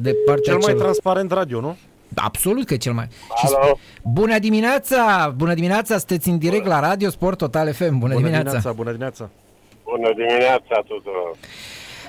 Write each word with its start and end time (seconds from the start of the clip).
de 0.00 0.14
partea 0.26 0.42
Cel 0.44 0.52
mai 0.54 0.62
celor- 0.66 0.80
transparent 0.82 1.32
radio, 1.32 1.60
nu? 1.60 1.76
Absolut 2.14 2.66
că 2.66 2.74
e 2.74 2.76
cel 2.76 2.92
mai. 2.92 3.06
Și 3.36 3.46
Alo? 3.46 3.66
sp- 3.74 3.78
bună 4.02 4.38
dimineața! 4.38 5.32
Bună 5.36 5.54
dimineața! 5.54 5.98
Sunteți 5.98 6.28
în 6.28 6.38
direct 6.38 6.66
la 6.66 6.80
Radio 6.80 7.10
Sport 7.10 7.38
Total 7.38 7.72
FM. 7.72 7.78
Bună, 7.84 7.98
Bună 7.98 8.14
dimineața! 8.14 8.42
dimineața, 8.42 8.72
bună 8.72 8.88
dimineața. 8.90 9.28
Bună 9.84 10.10
dimineața 10.16 10.82
tuturor! 10.88 11.36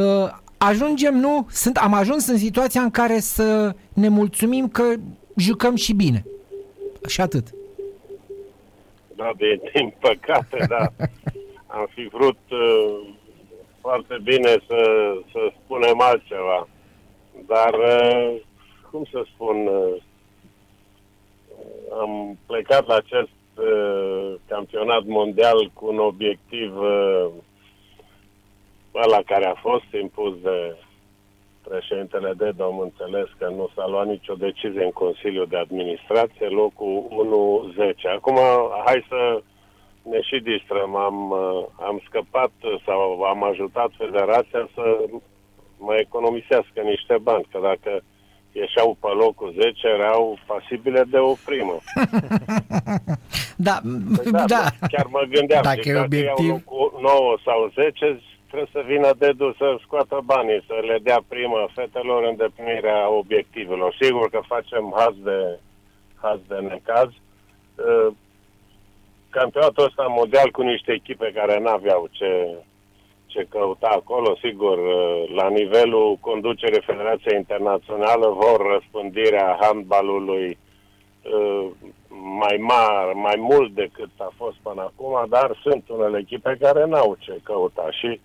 ajungem, 0.57 1.16
nu? 1.16 1.47
Sunt, 1.49 1.77
am 1.77 1.93
ajuns 1.93 2.27
în 2.27 2.38
situația 2.38 2.81
în 2.81 2.91
care 2.91 3.20
să 3.20 3.75
ne 3.93 4.07
mulțumim 4.07 4.67
că 4.70 4.93
jucăm 5.35 5.75
și 5.75 5.93
bine. 5.93 6.25
Și 7.07 7.21
atât. 7.21 7.47
Da, 9.16 9.31
de, 9.38 9.61
din 9.73 9.93
păcate, 9.99 10.66
da. 10.67 10.85
Am 11.77 11.88
fi 11.93 12.07
vrut 12.11 12.39
uh, 12.49 12.99
foarte 13.81 14.17
bine 14.23 14.49
să, 14.67 15.11
să 15.31 15.52
spunem 15.63 16.02
altceva. 16.02 16.67
Dar, 17.45 17.73
uh, 17.73 18.35
cum 18.91 19.05
să 19.11 19.25
spun, 19.33 19.67
uh, 19.67 19.95
am 22.02 22.38
plecat 22.45 22.88
la 22.88 22.95
acest 22.95 23.30
uh, 23.55 24.33
campionat 24.47 25.03
mondial 25.05 25.71
cu 25.73 25.88
un 25.88 25.99
obiectiv 25.99 26.77
uh, 26.77 27.27
ăla 29.03 29.22
care 29.26 29.45
a 29.45 29.53
fost 29.67 29.90
impus 30.02 30.34
de 30.42 30.76
președintele 31.70 32.34
de 32.38 32.53
am 32.59 32.80
înțeles 32.80 33.28
că 33.38 33.48
nu 33.56 33.70
s-a 33.76 33.88
luat 33.88 34.08
nicio 34.08 34.34
decizie 34.34 34.84
în 34.84 34.92
Consiliul 34.92 35.48
de 35.50 35.58
Administrație, 35.58 36.48
locul 36.48 36.94
1-10. 38.09 38.16
Acum, 38.16 38.38
hai 38.86 39.06
să 39.09 39.42
ne 40.09 40.22
și 40.22 40.38
distrăm. 40.44 40.95
Am, 40.95 41.30
uh, 41.31 41.66
am 41.88 42.02
scăpat 42.08 42.52
uh, 42.62 42.81
sau 42.86 43.22
am 43.22 43.44
ajutat 43.44 43.89
Federația 43.98 44.70
să 44.73 44.86
mă 45.78 45.95
economisească 45.95 46.80
niște 46.84 47.16
bani, 47.22 47.48
că 47.52 47.59
dacă 47.61 48.02
ieșeau 48.52 48.98
pe 49.02 49.08
locul 49.08 49.54
10, 49.58 49.88
erau 49.88 50.38
pasibile 50.45 51.04
de 51.09 51.17
o 51.17 51.34
primă. 51.45 51.78
Da, 53.59 53.80
Păi 54.16 54.32
da. 54.32 54.44
da. 54.45 54.64
Chiar 54.88 55.06
mă 55.09 55.23
gândeam, 55.30 55.61
Dacă 55.64 55.82
zic, 55.82 55.86
e 55.86 55.94
dacă 55.94 56.06
obiectiv- 56.06 56.48
iau 56.48 56.61
locul 56.66 57.00
9 57.02 57.38
sau 57.45 57.72
10, 57.73 58.22
trebuie 58.48 58.70
să 58.72 58.84
vină 58.86 59.09
dedu 59.17 59.53
să 59.58 59.78
scoată 59.81 60.22
banii, 60.26 60.64
să 60.67 60.73
le 60.88 60.98
dea 61.02 61.23
primă 61.28 61.67
fetelor 61.73 62.23
îndeplinirea 62.23 63.09
obiectivelor. 63.09 63.95
Sigur 64.02 64.30
că 64.30 64.39
facem 64.48 64.94
haz 64.95 65.16
de, 65.23 65.59
haz 66.22 66.39
de 66.48 66.56
necaz. 66.56 67.09
Uh, 67.09 68.08
Campionatul 69.30 69.84
ăsta 69.84 70.04
mondial 70.04 70.52
cu 70.52 70.62
niște 70.62 70.92
echipe 70.92 71.31
care 71.36 71.59
n-aveau 71.59 72.08
ce, 72.12 72.58
ce 73.26 73.45
căuta 73.50 73.88
acolo, 73.88 74.38
sigur, 74.42 74.78
uh, 74.78 75.30
la 75.36 75.50
nivelul 75.50 76.17
conducerii 76.22 76.82
Federației 76.82 77.38
Internaționale 77.38 78.28
vor 78.28 78.72
răspândirea 78.73 79.58
handbalului 79.61 80.58
uh, 81.22 81.67
mai 82.39 82.58
mare, 82.59 83.14
mai 83.14 83.36
mult 83.38 83.73
decât 83.73 84.09
a 84.17 84.32
fost 84.36 84.56
până 84.61 84.82
acum, 84.82 85.26
dar 85.30 85.59
sunt 85.61 85.84
unele 85.89 86.17
echipe 86.17 86.58
care 86.59 86.86
n-au 86.86 87.17
ce 87.20 87.39
căuta 87.44 87.88
și 87.92 88.08
uh, 88.08 88.20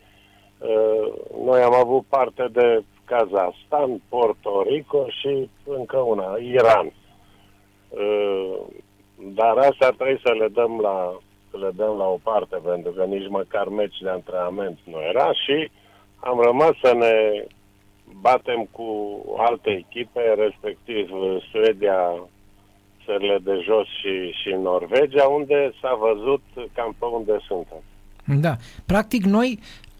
noi 1.44 1.60
am 1.62 1.74
avut 1.74 2.04
parte 2.08 2.48
de 2.52 2.84
Kazahstan, 3.04 4.00
Puerto 4.08 4.62
Rico 4.62 5.06
și 5.08 5.50
încă 5.64 5.96
una, 5.96 6.36
Iran. 6.40 6.92
Uh, 7.88 8.58
dar 9.16 9.56
asta 9.56 9.90
trebuie 9.90 10.20
să 10.24 10.32
le 10.32 10.48
dăm 10.48 10.78
la 10.80 11.18
să 11.50 11.58
le 11.58 11.70
dăm 11.76 11.96
la 11.96 12.06
o 12.06 12.18
parte, 12.22 12.56
pentru 12.64 12.90
că 12.92 13.04
nici 13.04 13.28
măcar 13.28 13.68
meci 13.68 13.98
de 14.02 14.08
antrenament 14.08 14.78
nu 14.84 14.98
era 15.00 15.32
și 15.32 15.70
am 16.16 16.40
rămas 16.40 16.70
să 16.82 16.92
ne 16.94 17.46
batem 18.20 18.68
cu 18.70 18.88
alte 19.36 19.70
echipe, 19.70 20.20
respectiv 20.36 21.12
uh, 21.12 21.48
Suedia, 21.50 22.28
țările 23.04 23.38
de 23.42 23.60
jos 23.64 23.86
și, 23.86 24.30
și 24.42 24.48
Norvegia, 24.62 25.24
unde 25.24 25.72
s-a 25.80 25.94
văzut 26.00 26.42
cam 26.74 26.94
pe 26.98 27.04
unde 27.04 27.36
suntem. 27.46 27.82
da. 28.40 28.56
Practic, 28.86 29.24
noi 29.24 29.58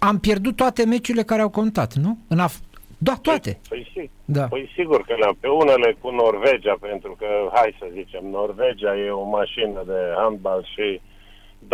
am 0.09 0.19
pierdut 0.19 0.57
toate 0.57 0.85
meciurile 0.85 1.23
care 1.23 1.43
au 1.43 1.49
contat, 1.51 1.95
nu? 1.95 2.19
În 2.29 2.39
af- 2.47 2.63
da, 2.99 3.15
toate. 3.23 3.61
Păi, 3.69 3.91
păi, 3.95 4.11
Da. 4.25 4.45
păi 4.45 4.73
sigur 4.77 5.01
că 5.03 5.15
le-am 5.19 5.37
pe 5.41 5.49
unele 5.49 5.97
cu 6.01 6.11
Norvegia, 6.11 6.77
pentru 6.81 7.13
că, 7.21 7.29
hai 7.53 7.77
să 7.79 7.87
zicem, 7.93 8.25
Norvegia 8.27 8.97
e 8.97 9.11
o 9.11 9.29
mașină 9.39 9.83
de 9.87 10.01
handbal 10.17 10.63
și... 10.75 11.01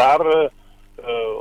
Dar 0.00 0.20
uh, 0.20 0.48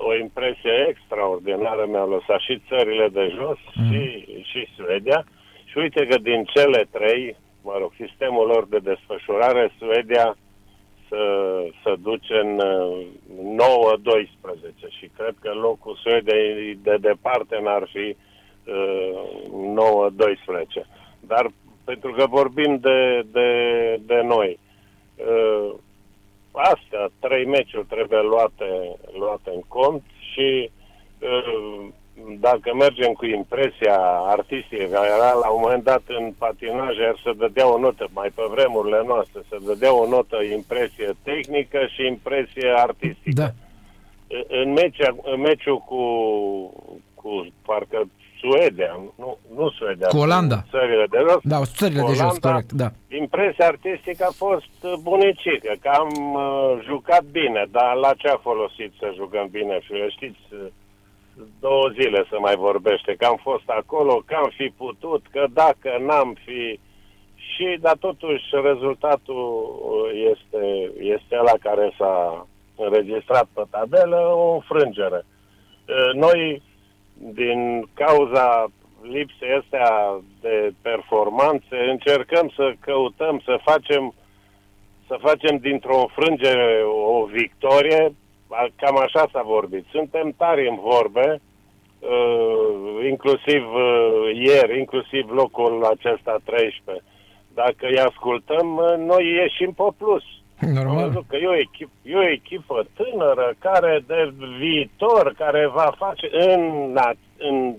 o 0.10 0.16
impresie 0.16 0.76
extraordinară 0.90 1.86
mi-au 1.90 2.10
lăsat 2.10 2.40
și 2.40 2.62
țările 2.70 3.08
de 3.08 3.26
jos 3.38 3.60
mm. 3.76 3.92
și, 3.92 4.02
și 4.50 4.68
Suedia. 4.76 5.26
Și 5.66 5.78
uite 5.78 6.06
că 6.10 6.18
din 6.18 6.44
cele 6.54 6.88
trei, 6.92 7.36
mă 7.64 7.76
rog, 7.80 7.92
sistemul 8.04 8.46
lor 8.48 8.68
de 8.68 8.80
desfășurare, 8.90 9.74
Suedia 9.80 10.38
să, 11.10 11.24
să 11.84 11.96
duce 12.02 12.34
în 12.34 12.60
uh, 12.60 13.06
9-12 14.90 14.98
și 15.00 15.10
cred 15.18 15.36
că 15.42 15.54
locul 15.54 15.96
Suediei 15.96 16.80
de 16.84 16.98
departe 17.02 17.60
n-ar 17.62 17.90
fi 17.92 18.16
uh, 18.66 19.22
9-12. 20.82 20.86
Dar 21.20 21.52
pentru 21.84 22.12
că 22.12 22.26
vorbim 22.28 22.78
de, 22.78 23.26
de, 23.32 23.50
de 24.06 24.22
noi, 24.22 24.60
uh, 25.16 25.74
astea, 26.52 27.10
trei 27.20 27.46
meciuri 27.46 27.86
trebuie 27.86 28.22
luate, 28.22 28.98
luate 29.18 29.50
în 29.54 29.62
cont 29.68 30.04
și 30.32 30.70
uh, 31.20 31.88
dacă 32.40 32.74
mergem 32.74 33.12
cu 33.12 33.26
impresia 33.26 33.98
artistică, 34.38 34.84
care 34.92 35.08
era 35.08 35.34
la 35.34 35.50
un 35.50 35.62
moment 35.64 35.84
dat 35.84 36.02
în 36.08 36.34
patinaj, 36.38 36.98
iar 36.98 37.20
să 37.24 37.32
dădea 37.38 37.74
o 37.74 37.80
notă, 37.80 38.08
mai 38.14 38.30
pe 38.36 38.42
vremurile 38.50 39.04
noastre, 39.06 39.42
să 39.50 39.58
dădea 39.66 39.94
o 39.94 40.08
notă 40.08 40.38
impresie 40.56 41.10
tehnică 41.24 41.80
și 41.94 42.06
impresie 42.06 42.70
artistică. 42.76 43.42
Da. 43.42 43.50
În, 44.48 44.72
mecea, 44.72 45.16
în 45.24 45.40
meciul 45.42 45.78
cu, 45.78 46.02
cu 47.14 47.48
parcă 47.66 48.08
Suedia, 48.40 49.00
nu, 49.18 49.38
nu 49.56 49.70
Suedia, 49.70 50.08
Cu 50.08 50.18
Olanda. 50.18 50.64
țările 50.70 51.06
de 51.10 51.18
jos, 51.30 51.40
Da, 51.44 51.60
țările 51.66 52.02
de 52.02 52.14
jos, 52.14 52.20
Olanda, 52.20 52.50
corect, 52.50 52.72
da. 52.72 52.90
Impresia 53.20 53.66
artistică 53.66 54.26
a 54.30 54.34
fost 54.36 55.02
bunicică, 55.02 55.72
că 55.82 55.90
am 55.90 56.12
uh, 56.34 56.84
jucat 56.84 57.24
bine, 57.24 57.66
dar 57.72 57.96
la 57.96 58.14
ce 58.18 58.28
a 58.28 58.38
folosit 58.38 58.92
să 59.00 59.12
jucăm 59.16 59.48
bine? 59.52 59.80
Și 59.82 59.94
știți, 60.10 60.40
uh, 60.52 60.68
două 61.60 61.90
zile 62.00 62.26
să 62.30 62.38
mai 62.40 62.56
vorbește, 62.56 63.16
că 63.18 63.26
am 63.26 63.40
fost 63.42 63.70
acolo, 63.70 64.24
că 64.26 64.36
am 64.36 64.52
fi 64.58 64.74
putut, 64.78 65.26
că 65.32 65.46
dacă 65.54 65.98
n-am 66.00 66.38
fi... 66.46 66.80
Și, 67.36 67.78
dar 67.80 67.96
totuși 68.00 68.44
rezultatul 68.64 69.80
uh, 69.82 70.32
este, 70.32 70.92
este 71.00 71.36
la 71.36 71.54
care 71.62 71.94
s-a 71.98 72.48
înregistrat 72.76 73.48
pe 73.54 73.62
tabelă 73.70 74.18
o 74.18 74.54
înfrângere. 74.54 75.26
Uh, 75.26 76.14
Noi, 76.14 76.62
din 77.14 77.90
cauza 77.94 78.68
lipsei 79.02 79.52
astea 79.62 80.20
de 80.42 80.74
performanțe, 80.82 81.76
încercăm 81.90 82.52
să 82.56 82.74
căutăm, 82.80 83.42
să 83.46 83.60
facem 83.64 84.14
să 85.08 85.18
facem 85.20 85.58
dintr-o 85.58 86.00
înfrângere 86.00 86.84
o 86.86 87.26
victorie, 87.26 88.02
a- 88.04 88.12
cam 88.76 88.98
așa 88.98 89.30
s-a 89.32 89.42
vorbit. 89.42 89.86
Suntem 89.92 90.34
tari 90.38 90.68
în 90.68 90.78
vorbe, 90.82 91.42
uh, 92.00 93.06
inclusiv 93.10 93.64
uh, 93.74 94.36
ieri, 94.36 94.80
inclusiv 94.80 95.30
locul 95.30 95.86
acesta 95.86 96.38
13. 96.44 97.04
Dacă 97.54 97.86
îi 97.88 98.00
ascultăm, 98.00 98.76
uh, 98.76 98.98
noi 98.98 99.24
ieșim 99.26 99.72
pe 99.72 99.84
plus. 99.98 100.24
Am 100.62 100.70
Normal. 100.70 101.08
văzut 101.08 101.26
că 101.28 101.36
e 101.36 101.48
o, 101.48 101.56
echipă, 101.56 101.92
e 102.02 102.16
o 102.16 102.30
echipă 102.30 102.88
tânără 102.96 103.54
care 103.60 104.04
de 104.08 104.34
viitor, 104.58 105.34
care 105.38 105.68
va 105.68 105.94
face 105.98 106.30
în, 106.32 106.94
în 107.38 107.76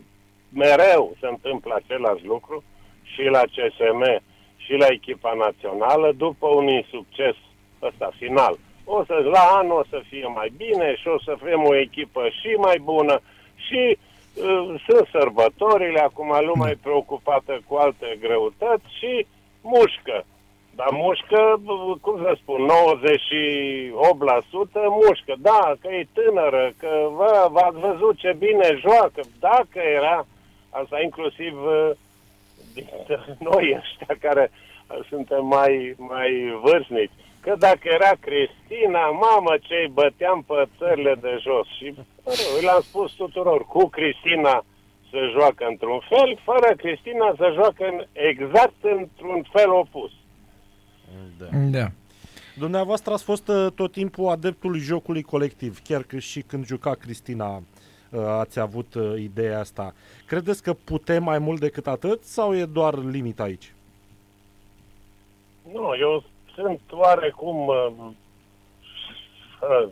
mereu 0.52 1.16
se 1.20 1.26
întâmplă 1.26 1.74
același 1.74 2.24
lucru 2.24 2.62
și 3.02 3.22
la 3.22 3.40
CSM 3.40 4.22
și 4.56 4.72
la 4.72 4.86
echipa 4.90 5.32
națională 5.34 6.12
după 6.16 6.46
un 6.46 6.66
insucces 6.66 7.34
ăsta 7.82 8.10
final. 8.18 8.58
O 8.90 9.04
să, 9.04 9.14
la 9.14 9.44
anul 9.58 9.78
o 9.78 9.84
să 9.88 10.02
fie 10.08 10.26
mai 10.34 10.52
bine 10.56 10.96
și 10.96 11.08
o 11.08 11.18
să 11.18 11.36
fim 11.44 11.62
o 11.64 11.76
echipă 11.76 12.22
și 12.40 12.50
mai 12.66 12.78
bună 12.78 13.20
și 13.66 13.98
uh, 13.98 14.74
sunt 14.86 15.08
sărbătorile, 15.10 16.00
acum 16.00 16.30
lumea 16.48 16.70
e 16.70 16.78
preocupată 16.82 17.60
cu 17.66 17.74
alte 17.74 18.18
greutăți 18.20 18.88
și 18.98 19.26
mușcă. 19.62 20.24
Dar 20.78 20.88
mușcă, 20.90 21.60
cum 22.00 22.16
să 22.22 22.36
spun, 22.40 22.60
98% 22.66 22.70
mușcă. 25.00 25.34
Da, 25.38 25.74
că 25.80 25.88
e 25.88 26.06
tânără, 26.12 26.72
că 26.78 27.08
vă, 27.16 27.48
v-ați 27.50 27.78
văzut 27.78 28.16
ce 28.16 28.36
bine 28.38 28.78
joacă. 28.80 29.20
Dacă 29.38 29.78
era, 29.98 30.26
asta 30.70 31.00
inclusiv 31.00 31.54
uh, 31.64 31.90
dintre 32.74 33.36
noi 33.50 33.76
ăștia 33.80 34.16
care 34.20 34.50
suntem 35.08 35.46
mai, 35.46 35.94
mai 35.96 36.58
vârstnici, 36.62 37.10
că 37.40 37.54
dacă 37.58 37.88
era 37.98 38.12
Cristina, 38.20 39.04
mamă 39.26 39.52
ce 39.60 39.74
îi 39.74 39.90
băteam 40.00 40.44
pe 40.46 40.68
țările 40.78 41.14
de 41.20 41.38
jos. 41.40 41.66
Și 41.76 41.94
mă, 42.24 42.32
le-am 42.60 42.80
spus 42.80 43.12
tuturor, 43.12 43.66
cu 43.66 43.88
Cristina 43.88 44.64
să 45.10 45.18
joacă 45.30 45.66
într-un 45.70 46.00
fel, 46.08 46.40
fără 46.44 46.74
Cristina 46.76 47.34
să 47.36 47.50
joacă 47.54 47.84
în, 47.92 48.06
exact 48.12 48.80
într-un 48.80 49.46
fel 49.52 49.70
opus. 49.70 50.10
Da. 51.38 51.46
da. 51.78 51.86
Dumneavoastră 52.58 53.12
ați 53.12 53.24
fost 53.24 53.48
uh, 53.48 53.66
tot 53.74 53.92
timpul 53.92 54.28
adeptul 54.28 54.76
jocului 54.78 55.22
colectiv, 55.22 55.80
chiar 55.82 56.02
că 56.02 56.18
și 56.18 56.40
când 56.40 56.66
juca 56.66 56.94
Cristina 56.94 57.56
uh, 57.56 58.20
ați 58.20 58.58
avut 58.58 58.94
uh, 58.94 59.14
ideea 59.18 59.58
asta. 59.58 59.94
Credeți 60.26 60.62
că 60.62 60.72
putem 60.72 61.22
mai 61.22 61.38
mult 61.38 61.60
decât 61.60 61.86
atât 61.86 62.22
sau 62.22 62.56
e 62.56 62.64
doar 62.64 63.04
limit 63.04 63.40
aici? 63.40 63.72
Nu, 65.72 65.92
eu 66.00 66.24
sunt 66.60 66.80
oarecum, 66.90 67.66
uh, 67.66 68.06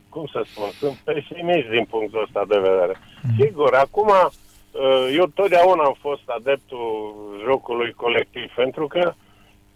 cum 0.08 0.26
să 0.32 0.44
spun, 0.50 0.70
sunt 0.78 0.96
pesimist 1.04 1.68
din 1.68 1.84
punctul 1.84 2.22
ăsta 2.22 2.44
de 2.48 2.58
vedere. 2.58 2.96
Mm. 3.22 3.44
Sigur, 3.44 3.74
acum 3.74 4.08
uh, 4.08 5.14
eu 5.16 5.26
totdeauna 5.26 5.84
am 5.84 5.96
fost 6.00 6.22
adeptul 6.26 7.14
jocului 7.44 7.92
colectiv, 7.92 8.52
pentru 8.54 8.86
că 8.86 9.12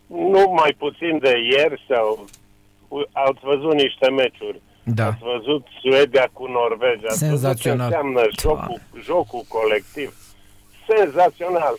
nu 0.07 0.53
mai 0.57 0.75
puțin 0.79 1.19
de 1.19 1.35
ieri 1.53 1.85
sau 1.89 2.25
ați 3.13 3.41
văzut 3.43 3.73
niște 3.73 4.11
meciuri. 4.11 4.61
Da. 4.85 5.07
Ați 5.07 5.23
văzut 5.23 5.67
Suedia 5.81 6.29
cu 6.33 6.47
Norvegia. 6.47 7.09
Senzațional. 7.09 7.41
Ați 7.41 7.41
văzut 7.41 7.61
ce 7.61 7.71
înseamnă 7.71 8.23
jocul, 8.41 8.81
jocul 9.03 9.45
colectiv. 9.49 10.17
Senzațional. 10.89 11.75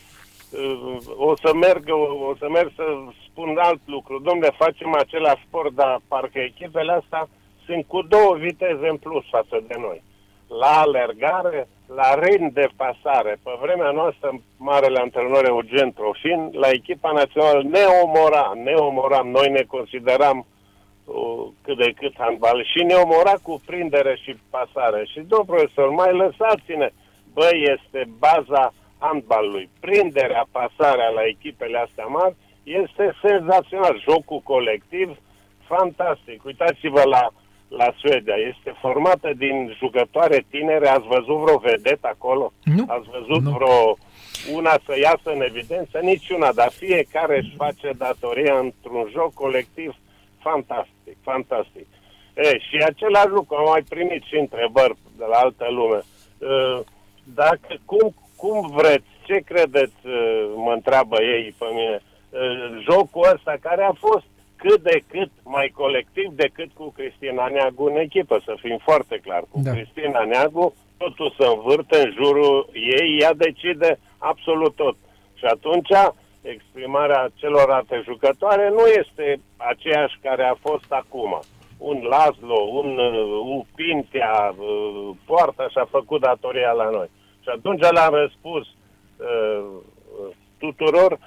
Uh, 0.52 0.98
o 1.18 1.36
să 1.36 1.54
merg, 1.54 1.84
o 2.30 2.36
să 2.40 2.48
merg 2.50 2.72
să 2.76 2.84
spun 3.32 3.58
alt 3.58 3.82
lucru. 3.86 4.20
Domnule, 4.20 4.52
facem 4.58 4.94
același 4.94 5.46
sport, 5.48 5.74
dar 5.74 6.02
parcă 6.08 6.40
echipele 6.40 6.92
astea 6.92 7.28
sunt 7.66 7.86
cu 7.88 8.02
două 8.02 8.36
viteze 8.36 8.88
în 8.90 8.98
plus 8.98 9.26
față 9.30 9.64
de 9.68 9.76
noi. 9.80 10.02
La 10.48 10.82
alergare, 10.82 11.68
la 11.96 12.20
ritm 12.24 12.54
de 12.54 12.68
pasare. 12.76 13.40
Pe 13.44 13.52
vremea 13.62 13.92
noastră, 13.92 14.30
marele 14.58 15.00
antrenor 15.00 15.46
Eugen 15.46 15.92
Trofin, 15.94 16.50
la 16.52 16.70
echipa 16.70 17.12
națională 17.12 17.62
ne 17.64 17.84
omora, 18.04 18.52
ne 18.64 18.74
omoram. 18.74 19.28
Noi 19.28 19.50
ne 19.50 19.64
consideram 19.68 20.46
uh, 21.06 21.48
cât 21.62 21.78
de 21.78 21.92
cât 22.00 22.14
handbal 22.18 22.66
și 22.66 22.84
ne 22.84 22.94
omora 22.94 23.34
cu 23.44 23.62
prindere 23.66 24.16
și 24.24 24.36
pasare. 24.50 25.06
Și, 25.12 25.20
domnul 25.20 25.52
profesor, 25.52 25.90
mai 25.90 26.14
lăsați-ne. 26.14 26.90
Băi, 27.34 27.76
este 27.76 28.10
baza 28.20 28.74
handbalului. 29.00 29.70
Prinderea, 29.80 30.48
pasarea 30.52 31.10
la 31.10 31.24
echipele 31.26 31.78
astea 31.78 32.06
mari 32.06 32.36
este 32.64 33.16
senzațional. 33.22 34.02
Jocul 34.10 34.40
colectiv, 34.40 35.18
fantastic. 35.68 36.46
Uitați-vă 36.46 37.04
la, 37.06 37.30
la 37.68 37.94
Suedia. 37.98 38.36
Este 38.36 38.76
formată 38.80 39.32
din 39.38 39.76
jucătoare 39.78 40.46
tinere. 40.50 40.88
Ați 40.88 41.08
văzut 41.08 41.38
vreo 41.38 41.58
vedet 41.58 42.04
acolo? 42.04 42.54
Nu. 42.64 42.86
Ați 42.88 43.08
văzut 43.10 43.44
nu. 43.44 43.52
vreo 43.52 43.98
una 44.54 44.76
să 44.86 45.00
iasă 45.00 45.30
în 45.36 45.42
evidență? 45.42 46.00
Niciuna, 46.02 46.52
dar 46.52 46.72
fiecare 46.72 47.38
își 47.38 47.56
face 47.56 47.92
datoria 47.98 48.58
într-un 48.58 49.10
joc 49.12 49.34
colectiv 49.34 49.96
fantastic, 50.42 51.18
fantastic. 51.22 51.88
E, 52.34 52.60
și 52.60 52.76
același 52.86 53.28
lucru, 53.28 53.56
am 53.56 53.70
mai 53.70 53.84
primit 53.90 54.24
și 54.24 54.36
întrebări 54.36 54.96
de 55.18 55.26
la 55.30 55.38
altă 55.38 55.66
lume. 55.70 56.02
Dacă, 57.24 57.76
cum, 57.86 58.16
cum 58.36 58.70
vreți, 58.76 59.10
ce 59.26 59.38
credeți, 59.46 60.00
mă 60.56 60.72
întreabă 60.74 61.22
ei 61.22 61.56
pe 61.58 61.66
mine, 61.74 62.02
Uh, 62.02 62.11
jocul 62.90 63.30
ăsta 63.34 63.56
care 63.62 63.84
a 63.84 63.94
fost 63.94 64.26
cât 64.56 64.82
de 64.82 65.04
cât 65.08 65.32
mai 65.44 65.72
colectiv 65.76 66.28
decât 66.34 66.70
cu 66.74 66.94
Cristina 66.98 67.48
Neagu 67.48 67.86
în 67.86 67.96
echipă, 67.96 68.42
să 68.46 68.54
fim 68.60 68.78
foarte 68.84 69.20
clar. 69.24 69.44
Cu 69.52 69.60
da. 69.64 69.72
Cristina 69.72 70.24
Neagu 70.24 70.74
totul 70.98 71.34
se 71.38 71.46
învârte 71.46 71.98
în 72.02 72.12
jurul 72.12 72.70
ei, 72.74 73.18
ea 73.20 73.34
decide 73.34 74.00
absolut 74.18 74.76
tot. 74.76 74.96
Și 75.34 75.46
atunci 75.46 75.90
exprimarea 76.42 77.30
celorlalte 77.36 78.02
jucătoare 78.04 78.70
nu 78.70 78.86
este 78.86 79.40
aceeași 79.58 80.20
care 80.22 80.44
a 80.44 80.54
fost 80.54 80.92
acum. 80.92 81.40
Un 81.78 82.02
Laszlo, 82.10 82.60
un 82.72 82.98
uh, 82.98 83.66
Pintea, 83.76 84.56
uh, 84.58 85.10
poartă 85.26 85.68
și 85.70 85.78
a 85.78 85.88
făcut 85.90 86.22
datoria 86.22 86.72
la 86.72 86.90
noi. 86.90 87.10
Și 87.44 87.50
atunci 87.56 87.80
le-am 87.80 88.14
răspuns 88.14 88.68
uh, 88.68 89.66
tuturor 90.58 91.20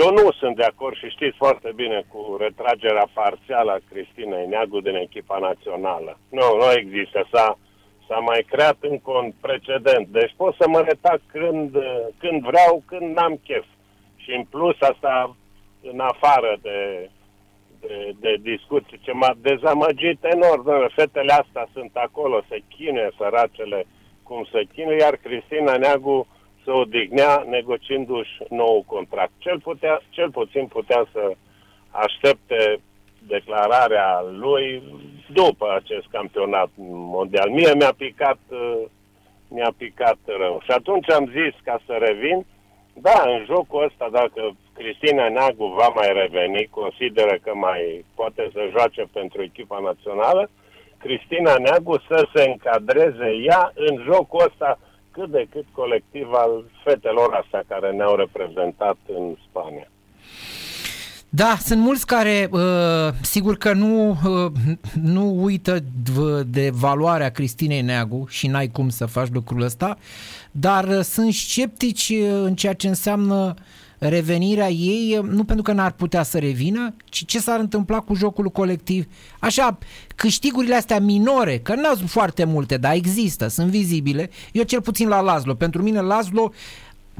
eu 0.00 0.10
nu 0.12 0.32
sunt 0.32 0.56
de 0.56 0.62
acord 0.62 0.96
și 0.96 1.08
știți 1.08 1.36
foarte 1.36 1.72
bine 1.74 2.04
cu 2.12 2.36
retragerea 2.40 3.08
parțială 3.12 3.72
a 3.72 3.86
Cristinei 3.90 4.46
Neagu 4.46 4.80
din 4.80 4.94
echipa 4.94 5.38
națională. 5.38 6.18
Nu, 6.30 6.56
nu 6.56 6.72
există. 6.76 7.28
S-a, 7.32 7.58
s-a 8.08 8.18
mai 8.18 8.44
creat 8.50 8.76
încă 8.80 9.10
un 9.10 9.32
precedent. 9.40 10.06
Deci 10.08 10.34
pot 10.36 10.54
să 10.54 10.68
mă 10.68 10.80
retrag 10.80 11.20
când, 11.26 11.76
când 12.18 12.42
vreau, 12.42 12.82
când 12.86 13.16
n-am 13.16 13.40
chef. 13.44 13.64
Și 14.16 14.30
în 14.30 14.44
plus 14.44 14.76
asta 14.80 15.36
în 15.82 16.00
afară 16.00 16.58
de, 16.62 17.10
de, 17.80 18.14
de 18.20 18.36
discuții, 18.42 19.00
ce 19.02 19.12
m-a 19.12 19.34
dezamăgit 19.40 20.24
enorm. 20.24 20.92
Fetele 20.94 21.32
astea 21.32 21.68
sunt 21.72 21.90
acolo, 21.94 22.42
se 22.48 22.58
chinuie 22.68 23.10
săracele 23.16 23.86
cum 24.22 24.48
se 24.52 24.62
chinuie, 24.72 24.96
iar 25.00 25.16
Cristina 25.16 25.76
Neagu 25.76 26.26
să 26.68 26.74
odihnea 26.74 27.44
negociindu-și 27.48 28.36
nou 28.48 28.84
contract. 28.86 29.32
Cel, 29.38 29.60
putea, 29.60 30.02
cel 30.08 30.30
puțin 30.30 30.66
putea 30.66 31.06
să 31.12 31.32
aștepte 31.90 32.80
declararea 33.34 34.20
lui 34.44 34.82
după 35.32 35.66
acest 35.74 36.06
campionat 36.10 36.70
mondial. 37.16 37.50
Mie 37.50 37.72
mi-a 37.74 37.94
picat, 37.96 38.38
mi-a 39.48 39.72
picat 39.76 40.18
rău. 40.26 40.60
Și 40.64 40.70
atunci 40.70 41.10
am 41.10 41.26
zis, 41.26 41.54
ca 41.64 41.80
să 41.86 41.92
revin, 41.92 42.46
da, 42.94 43.22
în 43.26 43.44
jocul 43.44 43.84
ăsta, 43.84 44.08
dacă 44.12 44.56
Cristina 44.74 45.28
Neagu 45.28 45.66
va 45.66 45.88
mai 45.94 46.12
reveni, 46.12 46.68
consideră 46.70 47.38
că 47.42 47.52
mai 47.54 48.04
poate 48.14 48.50
să 48.52 48.68
joace 48.70 49.04
pentru 49.12 49.42
echipa 49.42 49.78
națională, 49.78 50.50
Cristina 50.98 51.54
Neagu 51.58 51.98
să 52.08 52.26
se 52.34 52.42
încadreze 52.48 53.28
ea 53.46 53.72
în 53.74 54.02
jocul 54.04 54.44
ăsta 54.48 54.78
cât 55.18 55.30
de 55.30 55.46
cât 55.52 55.64
colectiv 55.72 56.28
al 56.32 56.64
fetelor 56.84 57.32
astea 57.42 57.64
care 57.68 57.90
ne-au 57.90 58.16
reprezentat 58.16 58.96
în 59.06 59.36
Spania. 59.48 59.88
Da, 61.28 61.56
sunt 61.60 61.80
mulți 61.80 62.06
care, 62.06 62.48
uh, 62.50 62.60
sigur 63.22 63.56
că 63.56 63.72
nu, 63.72 64.10
uh, 64.10 64.52
nu 65.02 65.42
uită 65.42 65.78
de 66.46 66.70
valoarea 66.72 67.30
Cristinei 67.30 67.80
Neagu 67.80 68.26
și 68.28 68.46
n-ai 68.46 68.68
cum 68.68 68.88
să 68.88 69.06
faci 69.06 69.28
lucrul 69.32 69.62
ăsta, 69.62 69.98
dar 70.50 70.84
uh, 70.84 71.00
sunt 71.00 71.32
sceptici 71.32 72.12
în 72.42 72.54
ceea 72.54 72.72
ce 72.72 72.88
înseamnă 72.88 73.54
revenirea 73.98 74.70
ei, 74.70 75.20
nu 75.30 75.44
pentru 75.44 75.62
că 75.62 75.72
n-ar 75.72 75.92
putea 75.92 76.22
să 76.22 76.38
revină, 76.38 76.94
ci 77.04 77.24
ce 77.26 77.38
s-ar 77.38 77.58
întâmpla 77.58 77.98
cu 77.98 78.14
jocul 78.14 78.48
colectiv. 78.48 79.06
Așa, 79.38 79.78
câștigurile 80.16 80.74
astea 80.74 81.00
minore, 81.00 81.58
că 81.58 81.74
nu 81.74 81.94
sunt 81.94 82.10
foarte 82.10 82.44
multe, 82.44 82.76
dar 82.76 82.94
există, 82.94 83.48
sunt 83.48 83.68
vizibile. 83.68 84.30
Eu 84.52 84.62
cel 84.62 84.80
puțin 84.80 85.08
la 85.08 85.20
Laszlo. 85.20 85.54
Pentru 85.54 85.82
mine 85.82 86.00
Laszlo 86.00 86.52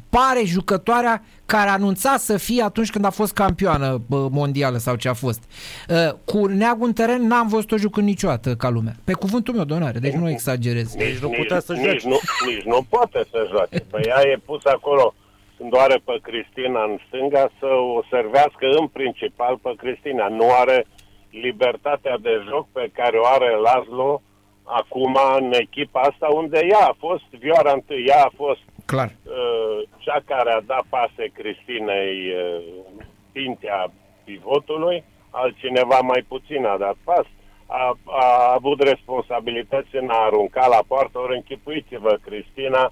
pare 0.09 0.43
jucătoarea 0.45 1.23
care 1.47 1.71
anunța 1.71 2.17
să 2.17 2.37
fie 2.37 2.63
atunci 2.63 2.91
când 2.91 3.05
a 3.05 3.11
fost 3.11 3.33
campioană 3.33 4.03
mondială 4.09 4.79
sau 4.79 4.97
ce 4.97 5.09
a 5.09 5.15
fost. 5.15 5.43
Uh, 5.89 6.15
cu 6.25 6.47
Neagu 6.47 6.85
în 6.85 6.93
teren 6.93 7.27
n-am 7.27 7.49
văzut-o 7.49 7.77
jucând 7.77 8.07
niciodată 8.07 8.55
ca 8.55 8.69
lumea. 8.69 8.97
Pe 9.05 9.13
cuvântul 9.13 9.55
meu, 9.55 9.65
donare, 9.65 9.99
deci 9.99 10.13
nu 10.13 10.31
exagerez. 10.31 10.95
Nici 10.95 11.19
nu 11.19 11.29
putea 11.29 11.61
să 11.61 11.75
joace. 11.75 11.91
Nici 11.91 12.03
nu, 12.03 12.19
nici 12.47 12.63
nu 12.63 12.87
poate 12.89 13.27
să 13.31 13.47
joace. 13.51 13.85
Păi 13.91 14.03
ea 14.07 14.21
e 14.23 14.41
pus 14.45 14.65
acolo 14.65 15.15
când 15.59 15.75
o 15.75 15.79
are 15.79 16.01
pe 16.05 16.19
Cristina 16.23 16.83
în 16.85 16.99
stânga 17.07 17.51
să 17.59 17.67
o 17.67 18.03
servească 18.11 18.67
în 18.81 18.87
principal 18.87 19.57
pe 19.63 19.73
Cristina. 19.77 20.29
Nu 20.29 20.47
are 20.63 20.87
libertatea 21.31 22.17
de 22.19 22.43
joc 22.49 22.67
pe 22.73 22.91
care 22.93 23.17
o 23.19 23.27
are 23.27 23.51
Laszlo 23.57 24.23
acum 24.63 25.17
în 25.37 25.53
echipa 25.53 26.01
asta 26.01 26.27
unde 26.27 26.61
ea 26.71 26.87
a 26.87 26.97
fost 26.99 27.29
vioara 27.31 27.73
întâi, 27.73 28.05
ea 28.07 28.23
a 28.25 28.33
fost 28.37 28.61
Clar. 28.87 29.11
Uh, 29.25 29.89
cea 29.99 30.21
care 30.27 30.51
a 30.51 30.61
dat 30.61 30.85
pase 30.89 31.25
Cristinei 31.33 32.33
uh, 32.33 32.63
Pintea 33.33 33.91
pivotului, 34.25 35.05
altcineva 35.31 35.99
mai 35.99 36.25
puțin 36.29 36.65
a 36.65 36.77
dat 36.77 36.97
pas, 37.05 37.27
a, 37.67 37.99
a 38.05 38.53
avut 38.55 38.83
responsabilități 38.83 39.97
în 39.97 40.09
a 40.09 40.25
arunca 40.25 40.67
la 40.67 40.81
poartă, 40.87 41.19
ori 41.19 41.35
închipuiți-vă, 41.35 42.19
Cristina 42.25 42.85
uh, 42.85 42.91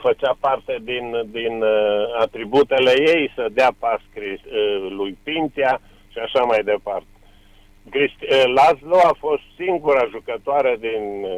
făcea 0.00 0.36
parte 0.40 0.78
din, 0.82 1.22
din 1.30 1.62
uh, 1.62 2.20
atributele 2.20 2.92
ei 2.96 3.32
să 3.34 3.48
dea 3.52 3.70
pas 3.78 4.00
uh, 4.16 4.90
lui 4.90 5.18
Pintea 5.22 5.80
și 6.12 6.18
așa 6.18 6.42
mai 6.42 6.62
departe. 6.64 7.06
Cristi- 7.90 8.28
uh, 8.30 8.44
Laszlo 8.54 8.96
a 8.96 9.14
fost 9.18 9.42
singura 9.56 10.06
jucătoare 10.10 10.76
din 10.80 11.24
uh, 11.24 11.30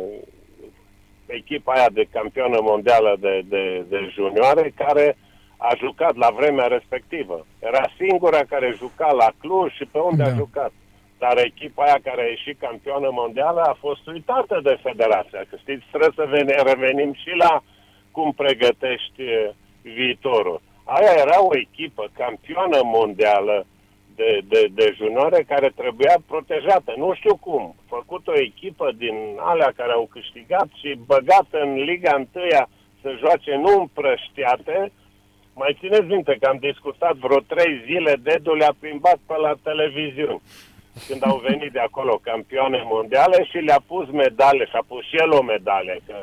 echipa 1.26 1.72
aia 1.72 1.88
de 1.92 2.08
campionă 2.12 2.58
mondială 2.60 3.16
de, 3.20 3.42
de, 3.48 3.84
de 3.88 4.10
junioare 4.12 4.72
care 4.76 5.16
a 5.56 5.72
jucat 5.76 6.16
la 6.16 6.30
vremea 6.38 6.66
respectivă. 6.66 7.46
Era 7.58 7.84
singura 7.98 8.40
care 8.48 8.74
juca 8.76 9.12
la 9.12 9.28
Cluj 9.40 9.72
și 9.72 9.84
pe 9.84 9.98
unde 9.98 10.22
da. 10.22 10.28
a 10.28 10.34
jucat. 10.34 10.72
Dar 11.18 11.38
echipa 11.38 11.82
aia 11.84 11.98
care 12.02 12.22
a 12.22 12.28
ieșit 12.28 12.58
campioană 12.60 13.08
mondială 13.12 13.60
a 13.60 13.76
fost 13.80 14.06
uitată 14.06 14.60
de 14.62 14.78
federația. 14.82 15.42
Că 15.50 15.56
știți, 15.56 15.84
trebuie 15.90 16.12
să 16.14 16.24
vene, 16.28 16.54
revenim 16.62 17.12
și 17.12 17.32
la 17.36 17.62
cum 18.10 18.32
pregătești 18.32 19.22
viitorul. 19.82 20.60
Aia 20.84 21.12
era 21.16 21.44
o 21.44 21.56
echipă 21.56 22.10
campioană 22.16 22.80
mondială 22.84 23.66
de, 24.14 24.40
de, 24.48 24.68
de 24.74 24.94
junioare 24.96 25.42
care 25.42 25.72
trebuia 25.76 26.16
protejată. 26.26 26.94
Nu 26.96 27.14
știu 27.14 27.36
cum. 27.36 27.74
Făcut 27.88 28.28
o 28.28 28.38
echipă 28.38 28.92
din 28.96 29.16
alea 29.38 29.72
care 29.76 29.92
au 29.92 30.08
câștigat 30.12 30.68
și 30.80 30.98
băgată 31.06 31.56
în 31.60 31.72
Liga 31.74 32.14
întâia 32.16 32.68
să 33.00 33.16
joace 33.18 33.54
nu 33.56 33.80
împrăștiate. 33.80 34.92
Mai 35.54 35.76
țineți 35.80 36.12
minte 36.14 36.36
că 36.40 36.46
am 36.48 36.56
discutat 36.60 37.14
vreo 37.16 37.38
trei 37.38 37.82
zile, 37.84 38.16
Dedu 38.22 38.54
le-a 38.54 38.74
plimbat 38.80 39.18
pe 39.26 39.36
la 39.36 39.54
televiziuni 39.62 40.42
când 41.06 41.22
au 41.26 41.42
venit 41.48 41.72
de 41.72 41.78
acolo 41.78 42.20
campioane 42.22 42.82
mondiale 42.84 43.44
și 43.44 43.56
le-a 43.56 43.82
pus 43.86 44.06
medale 44.10 44.64
și 44.64 44.76
a 44.76 44.84
pus 44.88 45.04
și 45.04 45.16
el 45.16 45.30
o 45.30 45.42
medale, 45.42 46.00
că 46.06 46.16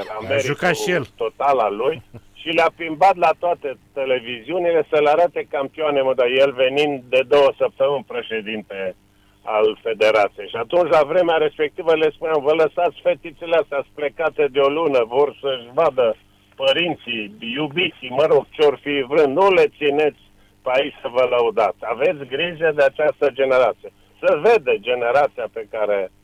era 0.00 0.18
meritul 0.28 0.74
și 0.74 0.90
el. 0.90 1.04
total 1.16 1.58
al 1.58 1.76
lui 1.76 2.02
și 2.40 2.48
le-a 2.48 2.70
plimbat 2.76 3.16
la 3.16 3.32
toate 3.38 3.78
televiziunile 3.92 4.86
să 4.90 5.00
le 5.00 5.10
arate 5.10 5.46
campioane, 5.50 6.00
mă, 6.00 6.14
dar 6.14 6.26
el 6.26 6.52
venind 6.52 7.02
de 7.08 7.22
două 7.28 7.50
săptămâni 7.58 8.10
președinte 8.14 8.96
al 9.42 9.78
federației. 9.82 10.48
Și 10.48 10.56
atunci, 10.56 10.90
la 10.90 11.02
vremea 11.02 11.36
respectivă, 11.36 11.94
le 11.94 12.10
spuneam, 12.10 12.42
vă 12.42 12.52
lăsați 12.52 13.00
fetițele 13.02 13.56
astea 13.56 13.86
plecate 13.94 14.44
de 14.54 14.60
o 14.60 14.68
lună, 14.68 15.04
vor 15.04 15.38
să-și 15.40 15.68
vadă 15.74 16.16
părinții, 16.54 17.34
iubiții, 17.56 18.16
mă 18.18 18.24
rog, 18.30 18.46
ce-or 18.50 18.78
fi 18.82 19.04
vrând, 19.08 19.36
nu 19.36 19.52
le 19.52 19.66
țineți 19.78 20.22
pe 20.62 20.70
aici 20.72 20.94
să 21.02 21.08
vă 21.16 21.24
lăudați. 21.30 21.78
Aveți 21.80 22.24
grijă 22.34 22.72
de 22.74 22.82
această 22.82 23.30
generație. 23.32 23.92
Să 24.20 24.40
vede 24.42 24.74
generația 24.80 25.46
pe 25.52 25.66
care 25.70 25.98
uh, 26.10 26.21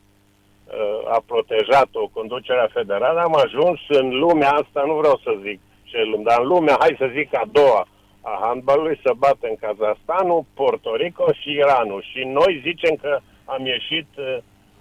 a 1.16 1.22
protejat-o 1.26 2.10
conducerea 2.12 2.68
federală. 2.72 3.20
Am 3.20 3.34
ajuns 3.44 3.80
în 3.88 4.08
lumea 4.08 4.50
asta, 4.50 4.82
nu 4.86 4.94
vreau 4.94 5.20
să 5.24 5.32
zic 5.46 5.60
ce 5.82 6.02
lume, 6.02 6.22
dar 6.22 6.40
în 6.40 6.46
lumea, 6.46 6.76
hai 6.78 6.94
să 6.98 7.10
zic 7.16 7.34
a 7.34 7.44
doua, 7.52 7.88
a 8.20 8.38
handbalului 8.42 9.00
să 9.02 9.12
bate 9.16 9.46
în 9.48 9.56
Kazahstanul, 9.64 10.44
Porto 10.54 10.94
Rico 10.94 11.32
și 11.40 11.50
Iranul. 11.50 12.02
Și 12.10 12.20
noi 12.38 12.60
zicem 12.66 12.94
că 13.02 13.18
am 13.44 13.66
ieșit 13.66 14.08
uh, 14.16 14.36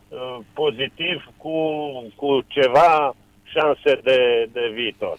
uh 0.10 0.38
pozitiv 0.54 1.18
cu, 1.38 1.58
cu 2.16 2.42
ceva 2.48 3.16
șanse 3.44 4.00
de, 4.04 4.50
de 4.52 4.72
viitor. 4.74 5.18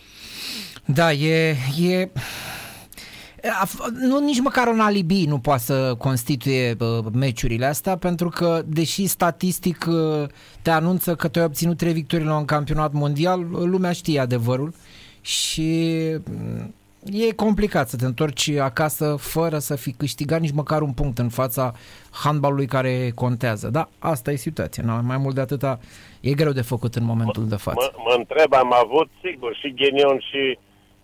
Da, 0.84 1.12
e, 1.12 1.54
e 1.90 2.10
nu, 3.92 4.18
nici 4.18 4.40
măcar 4.40 4.66
un 4.66 4.80
alibi 4.80 5.26
nu 5.26 5.38
poate 5.38 5.62
să 5.62 5.94
constituie 5.98 6.76
uh, 6.80 7.04
meciurile 7.12 7.66
astea, 7.66 7.96
pentru 7.96 8.28
că, 8.28 8.62
deși 8.66 9.06
statistic 9.06 9.86
uh, 9.88 10.28
te 10.62 10.70
anunță 10.70 11.14
că 11.14 11.28
tu 11.28 11.38
ai 11.38 11.44
obținut 11.44 11.76
trei 11.76 11.92
victorii 11.92 12.26
la 12.26 12.36
un 12.36 12.44
campionat 12.44 12.92
mondial, 12.92 13.46
lumea 13.50 13.92
știe 13.92 14.20
adevărul 14.20 14.74
și 15.20 15.92
mm, 16.30 16.74
e 17.12 17.32
complicat 17.32 17.88
să 17.88 17.96
te 17.96 18.04
întorci 18.04 18.50
acasă 18.50 19.16
fără 19.18 19.58
să 19.58 19.76
fi 19.76 19.92
câștigat 19.92 20.40
nici 20.40 20.52
măcar 20.52 20.82
un 20.82 20.92
punct 20.92 21.18
în 21.18 21.28
fața 21.28 21.72
handbalului 22.10 22.66
care 22.66 23.12
contează. 23.14 23.68
Da, 23.68 23.88
asta 23.98 24.30
e 24.30 24.36
situația. 24.36 24.82
No, 24.86 25.00
mai 25.02 25.16
mult 25.16 25.34
de 25.34 25.40
atâta 25.40 25.78
e 26.20 26.32
greu 26.32 26.52
de 26.52 26.62
făcut 26.62 26.94
în 26.94 27.04
momentul 27.04 27.42
mă, 27.42 27.48
de 27.48 27.56
față. 27.56 27.92
Mă, 27.96 28.02
mă 28.08 28.14
întreb, 28.16 28.54
am 28.54 28.72
avut 28.84 29.08
sigur 29.22 29.54
și 29.54 29.74
ghinion 29.74 30.18
și 30.18 30.58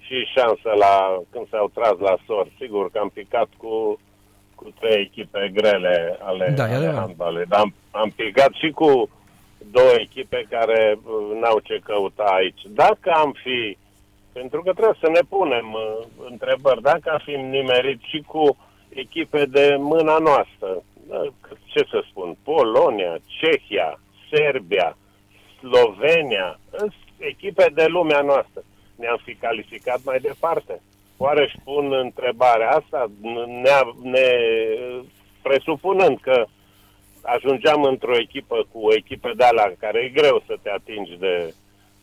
și 0.07 0.17
șansă 0.35 0.71
la 0.79 1.23
când 1.31 1.49
s-au 1.49 1.71
tras 1.75 1.99
la 1.99 2.17
sort. 2.27 2.51
Sigur 2.59 2.91
că 2.91 2.99
am 2.99 3.09
picat 3.09 3.49
cu, 3.57 4.01
cu 4.55 4.73
trei 4.81 5.01
echipe 5.01 5.51
grele 5.55 6.19
ale, 6.21 6.53
da, 6.57 6.65
ale 6.65 6.93
handbalului, 6.93 7.47
dar 7.47 7.61
am, 7.61 7.75
am 7.91 8.11
picat 8.17 8.53
și 8.53 8.71
cu 8.71 9.09
două 9.71 9.95
echipe 9.99 10.47
care 10.51 10.99
uh, 11.03 11.41
n-au 11.41 11.59
ce 11.59 11.81
căuta 11.85 12.25
aici. 12.25 12.63
Dacă 12.69 13.11
am 13.11 13.35
fi, 13.43 13.77
pentru 14.33 14.63
că 14.63 14.73
trebuie 14.73 14.99
să 15.01 15.09
ne 15.11 15.21
punem 15.29 15.73
uh, 15.73 16.07
întrebări, 16.31 16.83
dacă 16.83 17.11
am 17.11 17.21
fi 17.25 17.31
nimerit 17.31 18.01
și 18.01 18.21
cu 18.27 18.57
echipe 18.89 19.45
de 19.47 19.77
mâna 19.79 20.19
noastră, 20.19 20.83
da, 21.09 21.21
ce 21.65 21.87
să 21.91 22.05
spun, 22.11 22.37
Polonia, 22.45 23.17
Cehia, 23.27 24.01
Serbia, 24.31 24.97
Slovenia, 25.59 26.59
echipe 27.19 27.71
de 27.75 27.87
lumea 27.87 28.21
noastră 28.21 28.63
ne-am 28.97 29.21
fi 29.25 29.35
calificat 29.35 30.01
mai 30.05 30.19
departe. 30.19 30.81
Oare 31.17 31.43
își 31.43 31.57
pun 31.65 31.93
întrebarea 31.93 32.71
asta, 32.71 33.11
ne, 33.47 33.71
ne 34.03 34.29
presupunând 35.43 36.21
că 36.21 36.45
ajungeam 37.23 37.83
într-o 37.83 38.19
echipă 38.19 38.67
cu 38.73 38.79
o 38.79 38.95
echipă 38.95 39.33
de 39.37 39.45
alea 39.45 39.73
care 39.79 39.99
e 40.01 40.21
greu 40.21 40.43
să 40.47 40.57
te 40.63 40.71
atingi 40.71 41.17
de, 41.17 41.55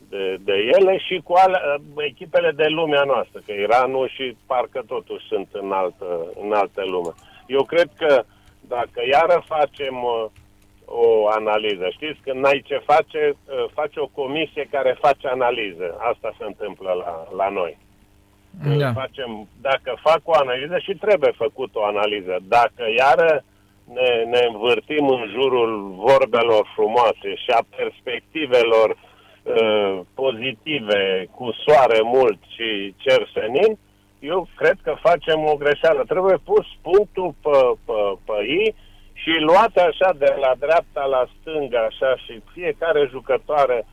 de, 0.10 0.38
de 0.44 0.54
ele 0.54 0.98
și 0.98 1.22
cu 1.24 1.34
ale, 1.34 1.58
echipele 1.98 2.52
de 2.52 2.68
lumea 2.68 3.04
noastră, 3.04 3.42
că 3.46 3.52
Iranul 3.52 4.10
și 4.10 4.38
parcă 4.46 4.84
totuși 4.88 5.26
sunt 5.28 5.48
în 5.52 5.72
altă, 5.72 6.32
în 6.42 6.52
altă 6.52 6.82
lume. 6.86 7.14
Eu 7.48 7.64
cred 7.64 7.90
că 7.98 8.24
dacă 8.62 9.02
iară 9.12 9.44
facem 9.48 9.96
uh, 10.04 10.26
o 10.92 11.28
analiză. 11.28 11.88
Știți, 11.90 12.20
când 12.24 12.40
n-ai 12.40 12.62
ce 12.66 12.82
face, 12.86 13.36
ă, 13.50 13.68
faci 13.74 13.96
o 13.96 14.08
comisie 14.08 14.68
care 14.72 14.98
face 15.00 15.28
analiză. 15.28 15.98
Asta 16.12 16.36
se 16.38 16.46
întâmplă 16.46 16.92
la, 17.04 17.28
la 17.36 17.50
noi. 17.50 17.78
Da. 18.78 18.94
Facem, 18.94 19.48
dacă 19.62 19.98
fac 20.02 20.22
o 20.24 20.34
analiză 20.34 20.78
și 20.80 20.94
trebuie 20.94 21.32
făcut 21.32 21.76
o 21.76 21.86
analiză. 21.86 22.38
Dacă 22.48 22.84
iară 22.98 23.44
ne, 23.94 24.24
ne 24.34 24.42
învârtim 24.52 25.08
în 25.08 25.30
jurul 25.32 25.94
vorbelor 25.96 26.68
frumoase 26.76 27.36
și 27.36 27.50
a 27.50 27.64
perspectivelor 27.76 28.90
uh, 29.44 30.00
pozitive, 30.14 31.28
cu 31.36 31.52
soare 31.66 32.00
mult 32.04 32.40
și 32.56 32.94
cer 32.98 33.30
senin, 33.34 33.78
eu 34.20 34.48
cred 34.56 34.78
că 34.84 34.96
facem 35.02 35.40
o 35.46 35.56
greșeală. 35.56 36.04
Trebuie 36.08 36.38
pus 36.38 36.66
punctul 36.82 37.34
pe, 37.42 37.58
pe, 37.86 38.00
pe 38.26 38.34
ei 38.48 38.76
și 39.62 39.68
luate 39.74 39.90
așa 39.90 40.14
de 40.18 40.36
la 40.40 40.54
dreapta 40.60 41.06
la 41.06 41.28
stânga, 41.40 41.80
așa, 41.80 42.16
și 42.16 42.42
fiecare 42.54 43.08
jucătoare 43.10 43.86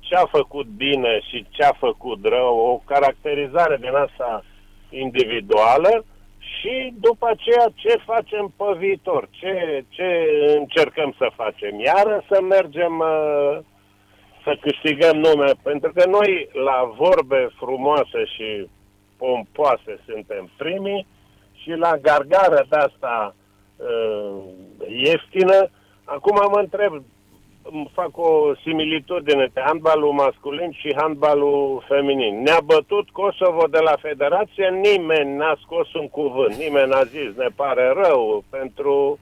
ce 0.00 0.14
a 0.14 0.26
făcut 0.26 0.66
bine 0.66 1.20
și 1.28 1.46
ce 1.50 1.62
a 1.62 1.72
făcut 1.72 2.18
rău, 2.24 2.56
o 2.56 2.82
caracterizare 2.84 3.76
din 3.80 3.94
asta 3.94 4.44
individuală 4.90 6.04
și 6.38 6.94
după 7.00 7.26
aceea 7.28 7.66
ce 7.74 8.02
facem 8.04 8.52
pe 8.56 8.64
viitor, 8.78 9.28
ce, 9.30 9.84
ce 9.88 10.08
încercăm 10.58 11.14
să 11.18 11.30
facem. 11.34 11.80
Iar 11.80 12.24
să 12.28 12.40
mergem 12.40 12.98
uh, 12.98 13.58
să 14.44 14.56
câștigăm 14.60 15.16
nume, 15.16 15.50
pentru 15.62 15.92
că 15.92 16.08
noi 16.08 16.48
la 16.52 16.92
vorbe 16.96 17.48
frumoase 17.56 18.24
și 18.24 18.68
pompoase 19.16 20.00
suntem 20.06 20.50
primii 20.56 21.06
și 21.62 21.70
la 21.70 21.96
gargară 21.96 22.66
de 22.68 22.76
asta 22.76 23.34
uh, 23.88 24.42
ieftină. 24.88 25.68
Acum 26.04 26.34
mă 26.52 26.58
întreb, 26.58 27.02
fac 27.92 28.18
o 28.18 28.54
similitudine 28.62 29.42
între 29.42 29.62
handbalul 29.64 30.12
masculin 30.12 30.70
și 30.72 30.94
handbalul 30.96 31.84
feminin. 31.88 32.42
Ne-a 32.42 32.60
bătut 32.64 33.10
Kosovo 33.10 33.64
de 33.70 33.78
la 33.78 33.96
federație, 34.00 34.68
nimeni 34.68 35.36
n-a 35.36 35.58
scos 35.62 35.92
un 35.92 36.08
cuvânt, 36.08 36.54
nimeni 36.54 36.90
n-a 36.90 37.04
zis, 37.04 37.36
ne 37.36 37.48
pare 37.54 37.92
rău 37.92 38.44
pentru, 38.50 39.18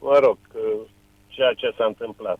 mă 0.00 0.18
rog, 0.22 0.38
uh, 0.54 0.80
ceea 1.28 1.52
ce 1.52 1.72
s-a 1.76 1.84
întâmplat. 1.84 2.38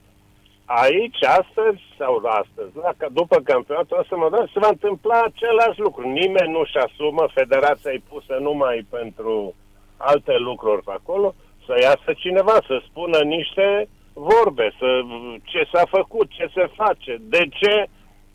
Aici, 0.65 1.23
astăzi, 1.23 1.81
sau 1.99 2.23
astăzi, 2.25 2.73
dacă 2.83 3.09
după 3.13 3.37
campionatul 3.37 3.99
o 4.01 4.05
să 4.09 4.17
mă 4.17 4.29
dau, 4.31 4.47
se 4.47 4.59
va 4.59 4.69
întâmpla 4.69 5.23
același 5.23 5.81
lucru. 5.81 6.09
Nimeni 6.09 6.53
nu-și 6.53 6.77
asumă, 6.77 7.29
federația 7.35 7.93
e 7.93 8.01
pusă 8.09 8.37
numai 8.41 8.87
pentru 8.91 9.55
alte 9.97 10.37
lucruri 10.39 10.83
pe 10.83 10.91
acolo, 10.95 11.35
să 11.67 11.75
iasă 11.81 12.13
cineva 12.17 12.57
să 12.67 12.83
spună 12.89 13.19
niște 13.19 13.89
vorbe, 14.13 14.73
să, 14.79 15.01
ce 15.43 15.69
s-a 15.73 15.85
făcut, 15.89 16.31
ce 16.31 16.51
se 16.55 16.67
face, 16.75 17.17
de 17.21 17.49
ce, 17.49 17.87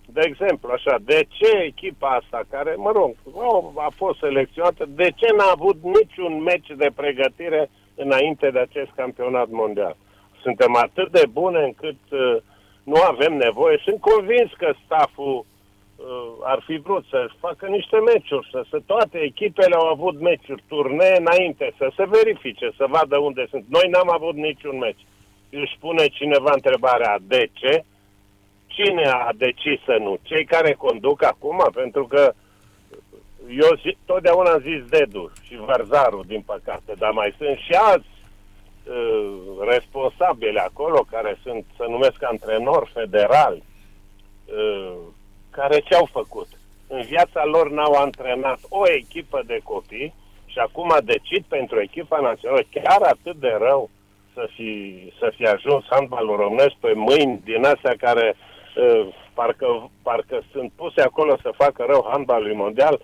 de 0.06 0.22
exemplu, 0.24 0.70
așa, 0.72 0.96
de 1.02 1.28
ce 1.30 1.58
echipa 1.58 2.10
asta, 2.10 2.42
care, 2.50 2.74
mă 2.78 2.92
rog, 2.92 3.16
a 3.76 3.92
fost 3.96 4.20
selecționată, 4.20 4.86
de 4.90 5.10
ce 5.16 5.28
n-a 5.38 5.52
avut 5.52 5.78
niciun 5.82 6.42
meci 6.42 6.72
de 6.78 6.90
pregătire 6.96 7.70
înainte 7.96 8.50
de 8.50 8.60
acest 8.60 8.92
campionat 8.96 9.50
mondial? 9.50 9.96
Suntem 10.42 10.76
atât 10.76 11.12
de 11.12 11.24
bune 11.32 11.64
încât 11.64 12.02
uh, 12.12 12.38
nu 12.84 13.02
avem 13.02 13.34
nevoie. 13.34 13.82
Sunt 13.84 14.00
convins 14.00 14.52
că 14.58 14.74
staful 14.86 15.38
uh, 15.38 15.46
ar 16.44 16.64
fi 16.66 16.78
vrut 16.78 17.06
să 17.10 17.30
facă 17.40 17.68
niște 17.68 17.98
meciuri, 17.98 18.50
să, 18.52 18.66
să 18.70 18.80
toate 18.86 19.18
echipele 19.18 19.76
au 19.76 19.88
avut 19.88 20.20
meciuri, 20.20 20.64
turnee 20.68 21.18
înainte, 21.18 21.74
să 21.78 21.92
se 21.96 22.06
verifice, 22.10 22.72
să 22.78 22.86
vadă 22.90 23.18
unde 23.18 23.48
sunt. 23.50 23.66
Noi 23.70 23.90
n-am 23.90 24.12
avut 24.12 24.36
niciun 24.36 24.78
meci. 24.78 25.06
Își 25.50 25.78
pune 25.80 26.08
cineva 26.08 26.52
întrebarea 26.54 27.18
de 27.22 27.50
ce? 27.54 27.84
Cine 28.68 29.04
a 29.04 29.30
decis 29.36 29.80
să 29.86 29.98
nu? 30.00 30.18
Cei 30.22 30.46
care 30.46 30.74
conduc 30.74 31.24
acum? 31.24 31.70
Pentru 31.74 32.08
că 32.08 32.34
eu 33.50 33.76
zi, 33.82 33.98
totdeauna 34.06 34.52
am 34.52 34.62
zis 34.62 34.90
Dedu 34.90 35.32
și 35.42 35.56
Varzaru, 35.66 36.24
din 36.28 36.42
păcate, 36.42 36.94
dar 36.98 37.12
mai 37.12 37.36
sunt 37.38 37.58
și 37.58 37.72
alți 37.72 38.08
uh, 38.84 39.68
responsabili 39.70 40.58
acolo 40.58 41.06
care 41.12 41.40
sunt, 41.44 41.66
să 41.78 41.86
numesc 41.90 42.24
antrenori 42.24 42.92
federali, 42.94 43.64
uh, 44.46 44.98
care 45.60 45.80
ce-au 45.80 46.08
făcut? 46.12 46.48
În 46.88 47.02
viața 47.02 47.46
lor 47.46 47.72
n-au 47.72 47.94
antrenat 47.94 48.60
o 48.70 48.84
echipă 49.00 49.40
de 49.46 49.60
copii 49.64 50.14
și 50.46 50.60
acum 50.60 50.90
decid 51.04 51.44
pentru 51.48 51.82
echipa 51.82 52.20
națională 52.20 52.64
chiar 52.76 53.02
atât 53.02 53.36
de 53.46 53.54
rău 53.68 53.90
să 54.34 54.44
fi, 54.56 54.74
să 55.20 55.32
fi 55.36 55.46
ajuns 55.46 55.84
handbalul 55.90 56.36
românesc 56.36 56.76
pe 56.80 56.92
mâini 56.96 57.42
din 57.44 57.66
astea 57.66 57.96
care 58.06 58.36
uh, 58.36 59.08
parcă, 59.34 59.90
parcă 60.04 60.38
sunt 60.52 60.72
puse 60.76 61.02
acolo 61.02 61.38
să 61.42 61.60
facă 61.64 61.86
rău 61.88 62.08
handbalului 62.10 62.56
mondial, 62.56 62.96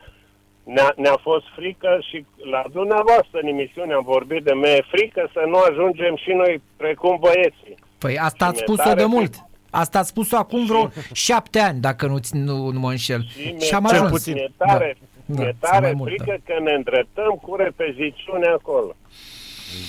ne-a, 0.64 0.94
ne-a 0.96 1.18
fost 1.22 1.46
frică 1.56 2.00
și 2.10 2.26
la 2.54 2.64
dumneavoastră 2.72 3.40
în 3.42 3.48
emisiune 3.48 3.94
am 3.94 4.04
vorbit 4.04 4.44
de 4.44 4.54
me 4.54 4.82
frică 4.92 5.30
să 5.34 5.44
nu 5.48 5.58
ajungem 5.70 6.16
și 6.16 6.32
noi 6.32 6.62
precum 6.78 7.18
băieții. 7.20 7.76
Păi 7.98 8.18
asta 8.18 8.46
ați 8.46 8.60
spus-o 8.60 8.94
de 8.94 9.06
mult. 9.06 9.34
Asta 9.76 10.00
ați 10.00 10.10
spus-o 10.10 10.38
acum 10.38 10.66
vreo 10.66 10.90
șapte 11.28 11.60
ani, 11.60 11.80
dacă 11.80 12.08
nu, 12.08 12.20
nu, 12.32 12.70
nu 12.70 12.80
mă 12.80 12.90
înșel. 12.90 13.26
Și, 13.28 13.56
și 13.60 13.74
am 13.74 13.86
ajuns. 13.86 14.12
Puțin. 14.12 14.34
Mi-e 14.34 14.52
tare, 14.58 14.98
da. 15.26 15.42
mi-e 15.42 15.56
da, 15.60 15.70
tare 15.70 15.86
frică 15.86 15.98
mult, 15.98 16.18
da. 16.18 16.34
că 16.34 16.62
ne 16.64 16.72
îndreptăm 16.72 17.40
cu 17.42 17.56
repeziciune 17.56 18.48
acolo. 18.48 18.96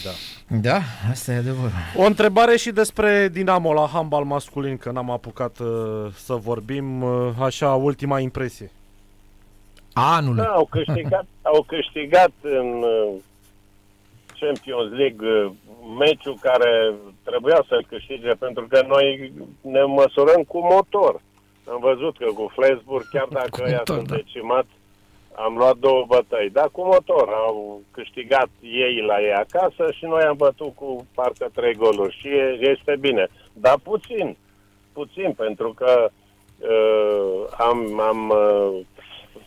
Da. 0.04 0.10
Da, 0.48 0.80
asta 1.10 1.32
e 1.32 1.36
adevărat. 1.36 1.72
O 1.96 2.02
întrebare 2.02 2.56
și 2.56 2.70
despre 2.70 3.28
Dinamo 3.28 3.72
la 3.72 3.86
handbal 3.92 4.24
masculin, 4.24 4.76
că 4.76 4.90
n-am 4.90 5.10
apucat 5.10 5.58
uh, 5.58 5.66
să 6.14 6.34
vorbim. 6.34 7.02
Uh, 7.02 7.30
așa, 7.40 7.74
ultima 7.74 8.20
impresie. 8.20 8.70
Anul. 9.92 10.34
Da, 10.34 10.44
au 10.44 10.64
câștigat, 10.70 11.26
au 11.42 11.62
câștigat 11.62 12.30
în 12.42 12.82
uh, 12.82 13.14
Champions 14.40 14.92
League 14.92 15.28
uh, 15.28 15.50
meciul 15.98 16.36
care 16.40 16.94
trebuia 17.24 17.64
să-l 17.68 17.84
câștige, 17.88 18.32
pentru 18.32 18.66
că 18.68 18.84
noi 18.86 19.32
ne 19.60 19.82
măsurăm 19.82 20.42
cu 20.42 20.58
motor. 20.58 21.20
Am 21.68 21.78
văzut 21.80 22.16
că 22.18 22.26
cu 22.34 22.52
Flensburg, 22.54 23.08
chiar 23.10 23.28
dacă 23.40 23.64
ea 23.68 23.82
sunt 23.84 24.08
da. 24.08 24.14
decimați, 24.14 24.68
am 25.34 25.56
luat 25.56 25.76
două 25.76 26.04
bătăi. 26.08 26.50
Dar 26.50 26.68
cu 26.72 26.84
motor 26.84 27.28
au 27.28 27.80
câștigat 27.90 28.48
ei 28.60 29.02
la 29.06 29.20
ei 29.20 29.32
acasă 29.32 29.92
și 29.92 30.04
noi 30.04 30.22
am 30.22 30.36
bătut 30.36 30.74
cu 30.74 31.06
parcă 31.14 31.48
trei 31.54 31.74
goluri. 31.74 32.16
Și 32.20 32.28
este 32.58 32.96
bine. 33.00 33.28
Dar 33.52 33.78
puțin, 33.82 34.36
puțin, 34.92 35.32
pentru 35.32 35.72
că 35.72 36.10
uh, 36.58 37.44
am, 37.58 38.00
am 38.00 38.28
uh, 38.28 38.80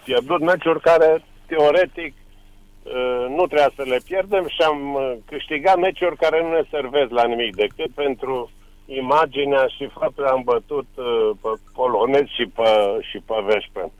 pierdut 0.04 0.40
meciuri 0.40 0.82
care, 0.82 1.26
teoretic, 1.48 2.14
uh, 2.14 2.29
nu 3.30 3.46
trebuia 3.46 3.72
să 3.76 3.84
le 3.86 4.00
pierdem 4.06 4.48
și 4.48 4.62
am 4.62 4.94
uh, 4.94 5.14
câștigat 5.26 5.78
meciuri 5.78 6.16
care 6.16 6.42
nu 6.42 6.50
ne 6.50 6.64
servesc 6.70 7.10
la 7.10 7.26
nimic 7.26 7.56
decât 7.56 7.92
pentru 7.94 8.52
imaginea 8.86 9.66
și 9.68 9.86
faptul 10.00 10.24
că 10.24 10.30
am 10.30 10.42
bătut 10.44 10.88
uh, 10.96 11.30
pe 11.42 11.50
polonezi 11.74 12.36
și 12.38 12.46
pe, 12.46 12.70
și 13.10 13.18
pe 13.26 13.36
Veșpen. 13.46 13.92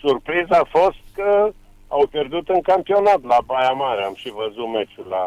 Surpriza 0.00 0.56
a 0.56 0.68
fost 0.78 1.02
că 1.14 1.52
au 1.88 2.06
pierdut 2.06 2.48
în 2.48 2.60
campionat 2.60 3.22
la 3.22 3.38
Baia 3.46 3.70
Mare. 3.70 4.02
Am 4.04 4.14
și 4.14 4.30
văzut 4.30 4.68
meciul 4.68 5.06
la, 5.08 5.24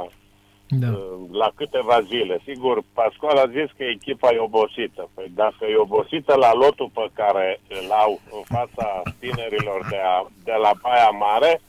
da. 0.67 0.87
la 1.31 1.49
câteva 1.55 2.01
zile. 2.01 2.39
Sigur, 2.43 2.83
Pascual 2.93 3.37
a 3.37 3.47
zis 3.57 3.69
că 3.77 3.83
echipa 3.83 4.29
e 4.33 4.47
obosită. 4.49 5.09
Păi 5.13 5.31
dacă 5.35 5.65
e 5.65 5.85
obosită 5.87 6.35
la 6.35 6.53
lotul 6.53 6.89
pe 6.93 7.07
care 7.13 7.59
îl 7.67 7.91
au 7.91 8.19
în 8.37 8.43
fața 8.55 9.01
tinerilor 9.19 9.79
de, 9.89 9.99
a, 10.13 10.27
de 10.43 10.55
la 10.61 10.71
Baia 10.81 11.09
Mare, 11.09 11.61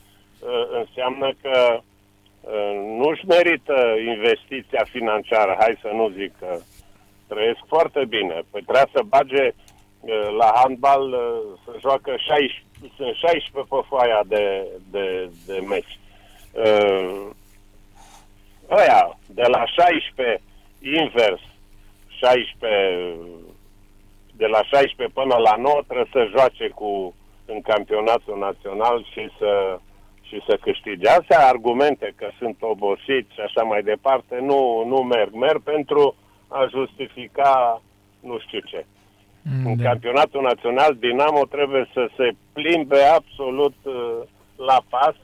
înseamnă 0.79 1.33
că 1.41 1.79
nu-și 2.97 3.25
merită 3.25 3.95
investiția 4.15 4.85
financiară. 4.89 5.55
Hai 5.59 5.77
să 5.81 5.89
nu 5.93 6.09
zic 6.09 6.31
că 6.39 6.59
trăiesc 7.27 7.59
foarte 7.67 8.05
bine. 8.05 8.41
Păi 8.51 8.61
trebuie 8.61 8.91
să 8.91 9.01
bage 9.07 9.51
la 10.37 10.51
handbal 10.55 11.15
să 11.65 11.71
joacă 11.79 12.15
16, 12.17 12.63
sunt 12.95 13.15
16 13.15 13.51
pe 13.51 13.79
foaia 13.87 14.21
de, 14.27 14.67
de, 14.91 15.29
de 15.45 15.59
meci. 15.67 15.99
Aia, 18.67 19.19
de 19.27 19.43
la 19.47 19.65
16 19.65 20.41
invers, 20.81 21.41
16 22.07 23.15
de 24.37 24.45
la 24.45 24.63
16 24.63 25.19
până 25.19 25.35
la 25.35 25.55
9 25.55 25.81
trebuie 25.87 26.09
să 26.11 26.29
joace 26.37 26.67
cu 26.69 27.15
în 27.45 27.61
campionatul 27.61 28.37
național 28.37 29.05
și 29.11 29.29
să 29.37 29.79
și 30.27 30.43
să 30.47 30.57
câștige. 30.61 31.09
Astea 31.09 31.47
argumente 31.47 32.13
că 32.15 32.29
sunt 32.37 32.57
obosiți 32.59 33.33
și 33.33 33.39
așa 33.39 33.63
mai 33.63 33.81
departe 33.81 34.39
nu, 34.41 34.83
nu 34.87 34.97
merg. 34.97 35.33
Merg 35.33 35.61
pentru 35.61 36.15
a 36.47 36.65
justifica 36.69 37.81
nu 38.19 38.39
știu 38.39 38.59
ce. 38.59 38.85
Mm, 39.41 39.65
în 39.65 39.77
da. 39.77 39.89
campionatul 39.89 40.41
național, 40.41 40.95
Dinamo 40.95 41.45
trebuie 41.45 41.89
să 41.93 42.09
se 42.17 42.29
plimbe 42.53 43.01
absolut 43.01 43.75
uh, 43.83 44.19
la 44.55 44.81
pas 44.89 45.15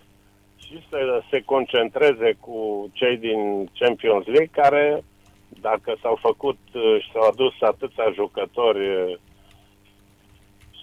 și 0.65 0.83
să 0.89 1.21
se 1.29 1.41
concentreze 1.45 2.35
cu 2.39 2.89
cei 2.93 3.17
din 3.17 3.69
Champions 3.79 4.25
League 4.25 4.49
care, 4.51 5.03
dacă 5.47 5.95
s-au 6.01 6.17
făcut 6.21 6.59
uh, 6.73 7.01
și 7.01 7.11
s-au 7.11 7.27
adus 7.27 7.53
atâția 7.59 8.11
jucători 8.13 8.87
uh, 8.87 9.17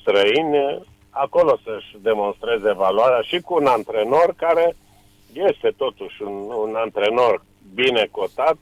străini, 0.01 0.83
acolo 1.11 1.59
să-și 1.65 1.97
demonstreze 2.03 2.73
valoarea 2.73 3.21
și 3.21 3.41
cu 3.41 3.55
un 3.55 3.67
antrenor 3.67 4.35
care 4.37 4.77
este 5.33 5.73
totuși 5.77 6.23
un, 6.23 6.51
un 6.51 6.75
antrenor 6.75 7.45
bine 7.75 8.09
cotat, 8.11 8.57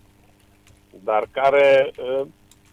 dar 1.05 1.27
care 1.31 1.91
uh, 1.99 2.27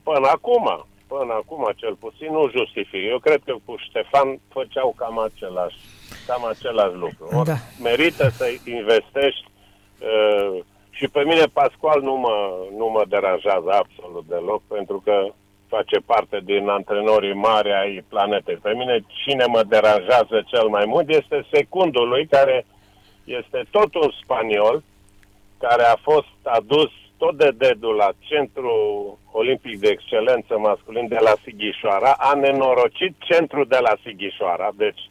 până 0.04 0.28
acum, 0.28 0.86
până 1.08 1.34
acum 1.34 1.72
cel 1.76 1.96
puțin, 1.96 2.32
nu 2.32 2.50
justifică. 2.50 2.98
Eu 2.98 3.20
cred 3.20 3.42
că 3.46 3.56
cu 3.66 3.76
Ștefan 3.78 4.40
făceau 4.50 4.94
cam 4.98 5.20
același 5.20 5.78
cam 6.28 6.46
același 6.46 6.96
lucru. 6.96 7.38
Or, 7.38 7.46
da. 7.46 7.58
Merită 7.82 8.30
să 8.30 8.46
investești 8.66 9.46
uh, 10.00 10.64
și 10.90 11.08
pe 11.08 11.24
mine 11.24 11.46
Pascual 11.54 12.02
nu 12.02 12.16
mă, 12.16 12.56
nu 12.78 12.86
mă 12.86 13.04
deranjează 13.08 13.70
absolut 13.72 14.26
deloc, 14.28 14.62
pentru 14.68 15.02
că 15.04 15.34
face 15.68 15.98
parte 16.06 16.40
din 16.44 16.68
antrenorii 16.68 17.34
mari 17.34 17.74
ai 17.74 18.04
planetei. 18.10 18.56
Pe 18.56 18.74
mine 18.74 19.00
cine 19.24 19.46
mă 19.46 19.64
deranjează 19.64 20.44
cel 20.46 20.68
mai 20.68 20.86
mult 20.86 21.10
este 21.10 21.46
secundul 21.52 22.08
lui, 22.08 22.28
care 22.28 22.66
este 23.24 23.66
tot 23.72 23.96
un 23.96 24.12
spaniol, 24.24 24.84
care 25.58 25.84
a 25.84 25.96
fost 25.96 26.38
adus 26.44 26.92
tot 27.18 27.38
de 27.38 27.52
dedul 27.58 27.96
la 27.96 28.10
Centrul 28.20 29.18
Olimpic 29.32 29.80
de 29.80 29.90
Excelență 29.90 30.58
Masculin 30.58 31.08
de 31.08 31.18
la 31.22 31.34
Sighișoara, 31.44 32.16
a 32.18 32.34
nenorocit 32.34 33.14
centrul 33.20 33.66
de 33.68 33.78
la 33.82 33.94
Sighișoara, 34.04 34.70
deci 34.76 35.10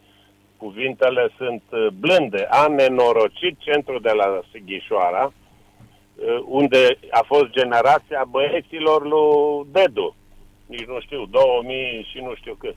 cuvintele 0.57 1.29
sunt 1.37 1.63
uh, 1.71 1.87
blânde, 2.01 2.47
a 2.51 2.67
nenorocit 2.67 3.57
centrul 3.59 4.01
de 4.01 4.13
la 4.13 4.41
Sighișoara, 4.53 5.33
uh, 5.33 6.43
unde 6.47 6.99
a 7.11 7.23
fost 7.27 7.47
generația 7.51 8.25
băieților 8.31 9.03
lui 9.03 9.67
Dedu, 9.73 10.17
nici 10.67 10.85
nu 10.85 11.01
știu, 11.01 11.25
2000 11.27 12.09
și 12.11 12.19
nu 12.19 12.35
știu 12.35 12.55
cât. 12.55 12.77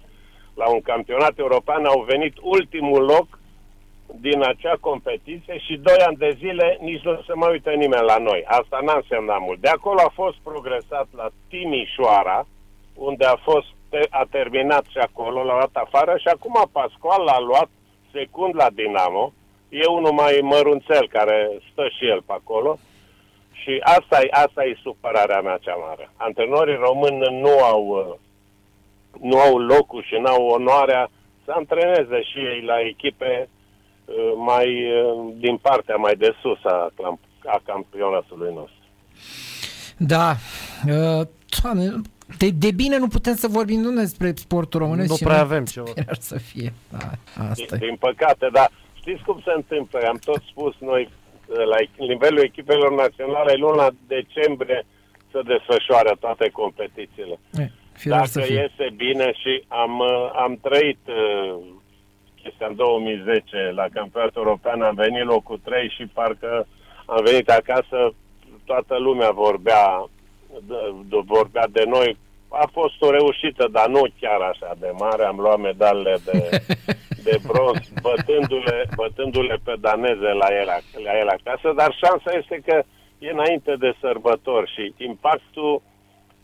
La 0.56 0.69
un 0.69 0.82
campionat 0.82 1.38
european 1.38 1.86
au 1.86 2.02
venit 2.08 2.34
ultimul 2.41 3.04
loc 3.04 3.39
din 4.15 4.41
acea 4.43 4.76
competiție 4.80 5.58
și 5.58 5.78
doi 5.78 5.97
ani 6.08 6.17
de 6.17 6.36
zile 6.38 6.78
nici 6.82 7.02
nu 7.02 7.21
se 7.28 7.34
mai 7.34 7.52
uită 7.52 7.69
nimeni 7.69 8.06
la 8.06 8.17
noi. 8.17 8.43
Asta 8.47 8.80
n-a 8.84 8.95
însemnat 8.95 9.39
mult. 9.39 9.60
De 9.60 9.67
acolo 9.67 10.00
a 10.00 10.12
fost 10.13 10.38
progresat 10.43 11.08
la 11.15 11.28
Timișoara, 11.50 12.47
unde 12.95 13.26
a 13.26 13.36
fost 13.36 13.67
a 14.10 14.26
terminat 14.30 14.86
și 14.86 14.97
acolo, 14.97 15.43
l-a 15.43 15.54
luat 15.54 15.69
afară 15.73 16.17
și 16.17 16.28
acum 16.28 16.69
Pascual 16.71 17.23
l-a 17.23 17.39
luat 17.39 17.69
secund 18.12 18.56
la 18.56 18.69
Dinamo. 18.69 19.34
E 19.69 19.86
unul 19.86 20.12
mai 20.12 20.39
mărunțel 20.41 21.08
care 21.08 21.62
stă 21.71 21.88
și 21.97 22.08
el 22.08 22.21
pe 22.21 22.34
acolo. 22.34 22.78
Și 23.67 23.80
asta 23.82 24.17
e, 24.21 24.27
asta 24.32 24.63
e 24.63 24.80
supărarea 24.82 25.41
mea 25.41 25.58
cea 25.62 25.75
mare. 25.88 26.10
Antrenorii 26.15 26.75
români 26.75 27.39
nu 27.41 27.63
au, 27.63 28.19
nu 29.21 29.39
au 29.39 29.58
locul 29.58 30.03
și 30.03 30.15
nu 30.21 30.27
au 30.27 30.45
onoarea 30.47 31.10
să 31.45 31.51
antreneze 31.56 32.21
și 32.21 32.38
ei 32.38 32.62
la 32.65 32.80
echipe 32.80 33.49
uh, 34.06 34.15
mai 34.45 34.67
uh, 34.67 35.34
din 35.38 35.58
partea 35.58 35.95
mai 35.95 36.15
de 36.15 36.36
sus 36.41 36.63
a, 36.63 36.93
a 37.45 37.62
campionatului 37.65 38.53
nostru. 38.53 38.84
Da, 39.97 40.36
uh, 40.88 41.27
Doamne, 41.62 42.01
De, 42.38 42.49
de 42.49 42.71
bine 42.71 42.97
nu 42.97 43.08
putem 43.08 43.36
să 43.36 43.47
vorbim 43.47 43.80
nu 43.80 43.91
despre 43.91 44.34
sportul 44.36 44.80
românesc. 44.80 45.10
Nu 45.10 45.15
și 45.15 45.23
prea 45.23 45.39
avem 45.39 45.65
ceva. 45.65 45.91
Ar 46.10 46.17
să 46.19 46.38
fie. 46.38 46.73
Da, 46.89 47.12
asta 47.49 47.75
e. 47.75 47.77
Din 47.77 47.95
păcate, 47.99 48.49
dar 48.51 48.71
știți 48.93 49.23
cum 49.23 49.41
se 49.45 49.51
întâmplă? 49.56 49.99
Am 50.08 50.19
tot 50.23 50.41
spus 50.49 50.75
noi, 50.80 51.10
la 51.48 51.78
nivelul 51.98 52.44
echipelor 52.44 52.92
naționale, 52.96 53.54
luna 53.54 53.88
decembrie 54.08 54.86
se 55.32 55.42
desfășoară 55.42 56.16
toate 56.20 56.50
competițiile. 56.50 57.40
E, 57.54 57.68
firar 57.94 58.26
să 58.26 58.40
Dacă 58.40 58.52
fie. 58.52 58.60
iese 58.62 58.94
bine 58.96 59.32
și 59.34 59.64
am, 59.68 60.00
uh, 60.00 60.32
am 60.36 60.60
trăit 60.62 61.00
uh, 61.08 61.56
chestia 62.42 62.68
în 62.68 62.76
2010 62.76 63.72
la 63.76 63.86
campionatul 63.94 64.42
european, 64.46 64.82
am 64.82 64.96
venit 64.96 65.26
locul 65.26 65.60
3 65.64 65.90
și 65.90 66.06
parcă 66.06 66.68
am 67.06 67.24
venit 67.24 67.50
acasă, 67.50 68.14
toată 68.66 68.98
lumea 68.98 69.32
vorbea 69.32 70.10
de, 70.68 70.76
de, 71.10 71.18
vorbea 71.26 71.68
de 71.72 71.84
noi. 71.88 72.18
A 72.50 72.70
fost 72.72 73.02
o 73.02 73.10
reușită, 73.12 73.68
dar 73.72 73.88
nu 73.88 74.02
chiar 74.20 74.42
așa 74.42 74.76
de 74.80 74.92
mare. 75.00 75.24
Am 75.26 75.40
luat 75.40 75.60
medalele 75.60 76.18
de, 76.26 76.64
de 77.28 77.38
bronz, 77.48 77.90
bătându-le, 78.02 78.90
bătându-le 78.96 79.58
pe 79.64 79.74
daneze 79.80 80.32
la 80.42 80.48
el, 80.60 80.70
la 81.04 81.18
el 81.20 81.28
acasă, 81.28 81.74
dar 81.76 81.96
șansa 82.02 82.32
este 82.38 82.62
că 82.66 82.84
e 83.20 83.30
înainte 83.30 83.76
de 83.76 83.96
sărbători 84.00 84.74
și 84.74 85.04
impactul 85.04 85.82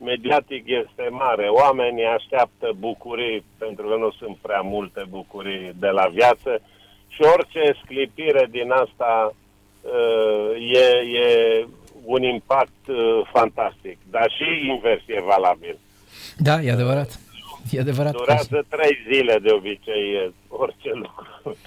mediatic 0.03 0.63
este 0.67 1.07
mare. 1.09 1.47
Oamenii 1.47 2.05
așteaptă 2.05 2.71
bucurii, 2.79 3.45
pentru 3.57 3.87
că 3.87 3.95
nu 3.95 4.11
sunt 4.11 4.37
prea 4.41 4.61
multe 4.61 5.03
bucurii 5.09 5.71
de 5.79 5.87
la 5.87 6.07
viață 6.07 6.61
și 7.07 7.21
orice 7.21 7.77
sclipire 7.83 8.47
din 8.49 8.71
asta 8.71 9.33
uh, 9.81 10.73
e, 10.73 11.17
e 11.19 11.67
un 12.05 12.23
impact 12.23 12.87
uh, 12.87 13.21
fantastic. 13.31 13.97
Dar 14.09 14.31
și 14.31 14.67
invers 14.67 15.01
e 15.05 15.21
valabil. 15.21 15.77
Da, 16.37 16.61
e 16.61 16.71
adevărat. 16.71 17.19
E 17.71 17.79
adevărat. 17.79 18.11
că 18.11 18.17
Durează 18.17 18.65
trei 18.69 18.97
zile 19.13 19.39
de 19.41 19.51
obicei 19.51 20.13
e 20.13 20.31
orice 20.47 20.89
lucru. 20.93 21.57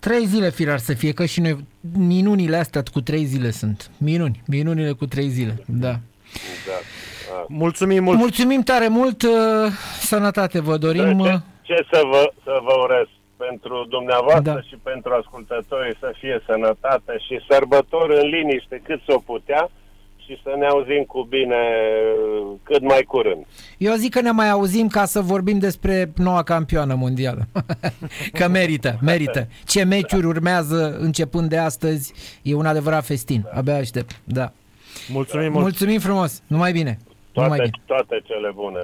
Trei 0.00 0.26
zile 0.26 0.50
firar 0.50 0.78
să 0.78 0.94
fie, 0.94 1.12
că 1.12 1.24
și 1.24 1.40
noi 1.40 1.56
minunile 1.98 2.56
astea 2.56 2.82
cu 2.92 3.00
trei 3.00 3.24
zile 3.24 3.50
sunt. 3.50 3.90
Minuni, 3.98 4.42
minunile 4.46 4.92
cu 4.92 5.06
trei 5.06 5.28
zile, 5.28 5.54
da. 5.66 5.94
Exact. 6.54 6.84
Ah. 7.38 7.44
Mulțumim 7.48 8.02
mult. 8.02 8.18
Mulțumim 8.18 8.62
tare 8.62 8.88
mult, 8.88 9.22
uh, 9.22 9.30
sănătate 10.00 10.60
vă 10.60 10.76
dorim. 10.76 11.22
Ce, 11.22 11.32
uh, 11.32 11.38
ce 11.62 11.86
să, 11.92 12.02
vă, 12.10 12.32
să 12.44 12.60
vă 12.62 12.74
urez 12.82 13.06
pentru 13.36 13.86
dumneavoastră 13.88 14.42
Da. 14.42 14.52
da. 14.54 14.60
și 14.60 14.76
pentru 14.82 15.12
ascultătorii 15.12 15.96
să 15.98 16.12
fie 16.18 16.42
sănătate 16.46 17.18
și 17.26 17.40
sărbători 17.50 18.20
în 18.20 18.28
liniște 18.28 18.82
cât 18.84 19.00
s-o 19.06 19.18
putea 19.18 19.70
și 20.28 20.40
să 20.42 20.54
ne 20.58 20.66
auzim 20.66 21.04
cu 21.04 21.26
bine 21.28 21.56
uh, 21.56 22.56
cât 22.62 22.82
mai 22.82 23.02
curând. 23.02 23.46
Eu 23.78 23.94
zic 23.94 24.12
că 24.12 24.20
ne 24.20 24.30
mai 24.30 24.50
auzim 24.50 24.88
ca 24.88 25.04
să 25.04 25.20
vorbim 25.20 25.58
despre 25.58 26.12
noua 26.16 26.42
campioană 26.42 26.94
mondială. 26.94 27.48
că 28.38 28.48
merită, 28.48 28.98
merită. 29.02 29.46
Ce 29.64 29.84
meciuri 29.84 30.26
urmează 30.26 30.96
începând 31.00 31.48
de 31.48 31.56
astăzi 31.58 32.12
e 32.42 32.54
un 32.54 32.66
adevărat 32.66 33.04
festin. 33.04 33.44
Abia 33.54 33.76
aștept, 33.76 34.20
da. 34.24 34.52
Mulțumim 35.12 35.50
mult. 35.50 35.62
Mulțumim 35.62 35.98
frumos, 35.98 36.42
numai 36.46 36.72
bine. 36.72 36.98
Numai 37.32 37.56
Toate, 37.56 37.70
bine. 37.70 37.82
toate 37.86 38.22
cele 38.26 38.50
bune. 38.54 38.80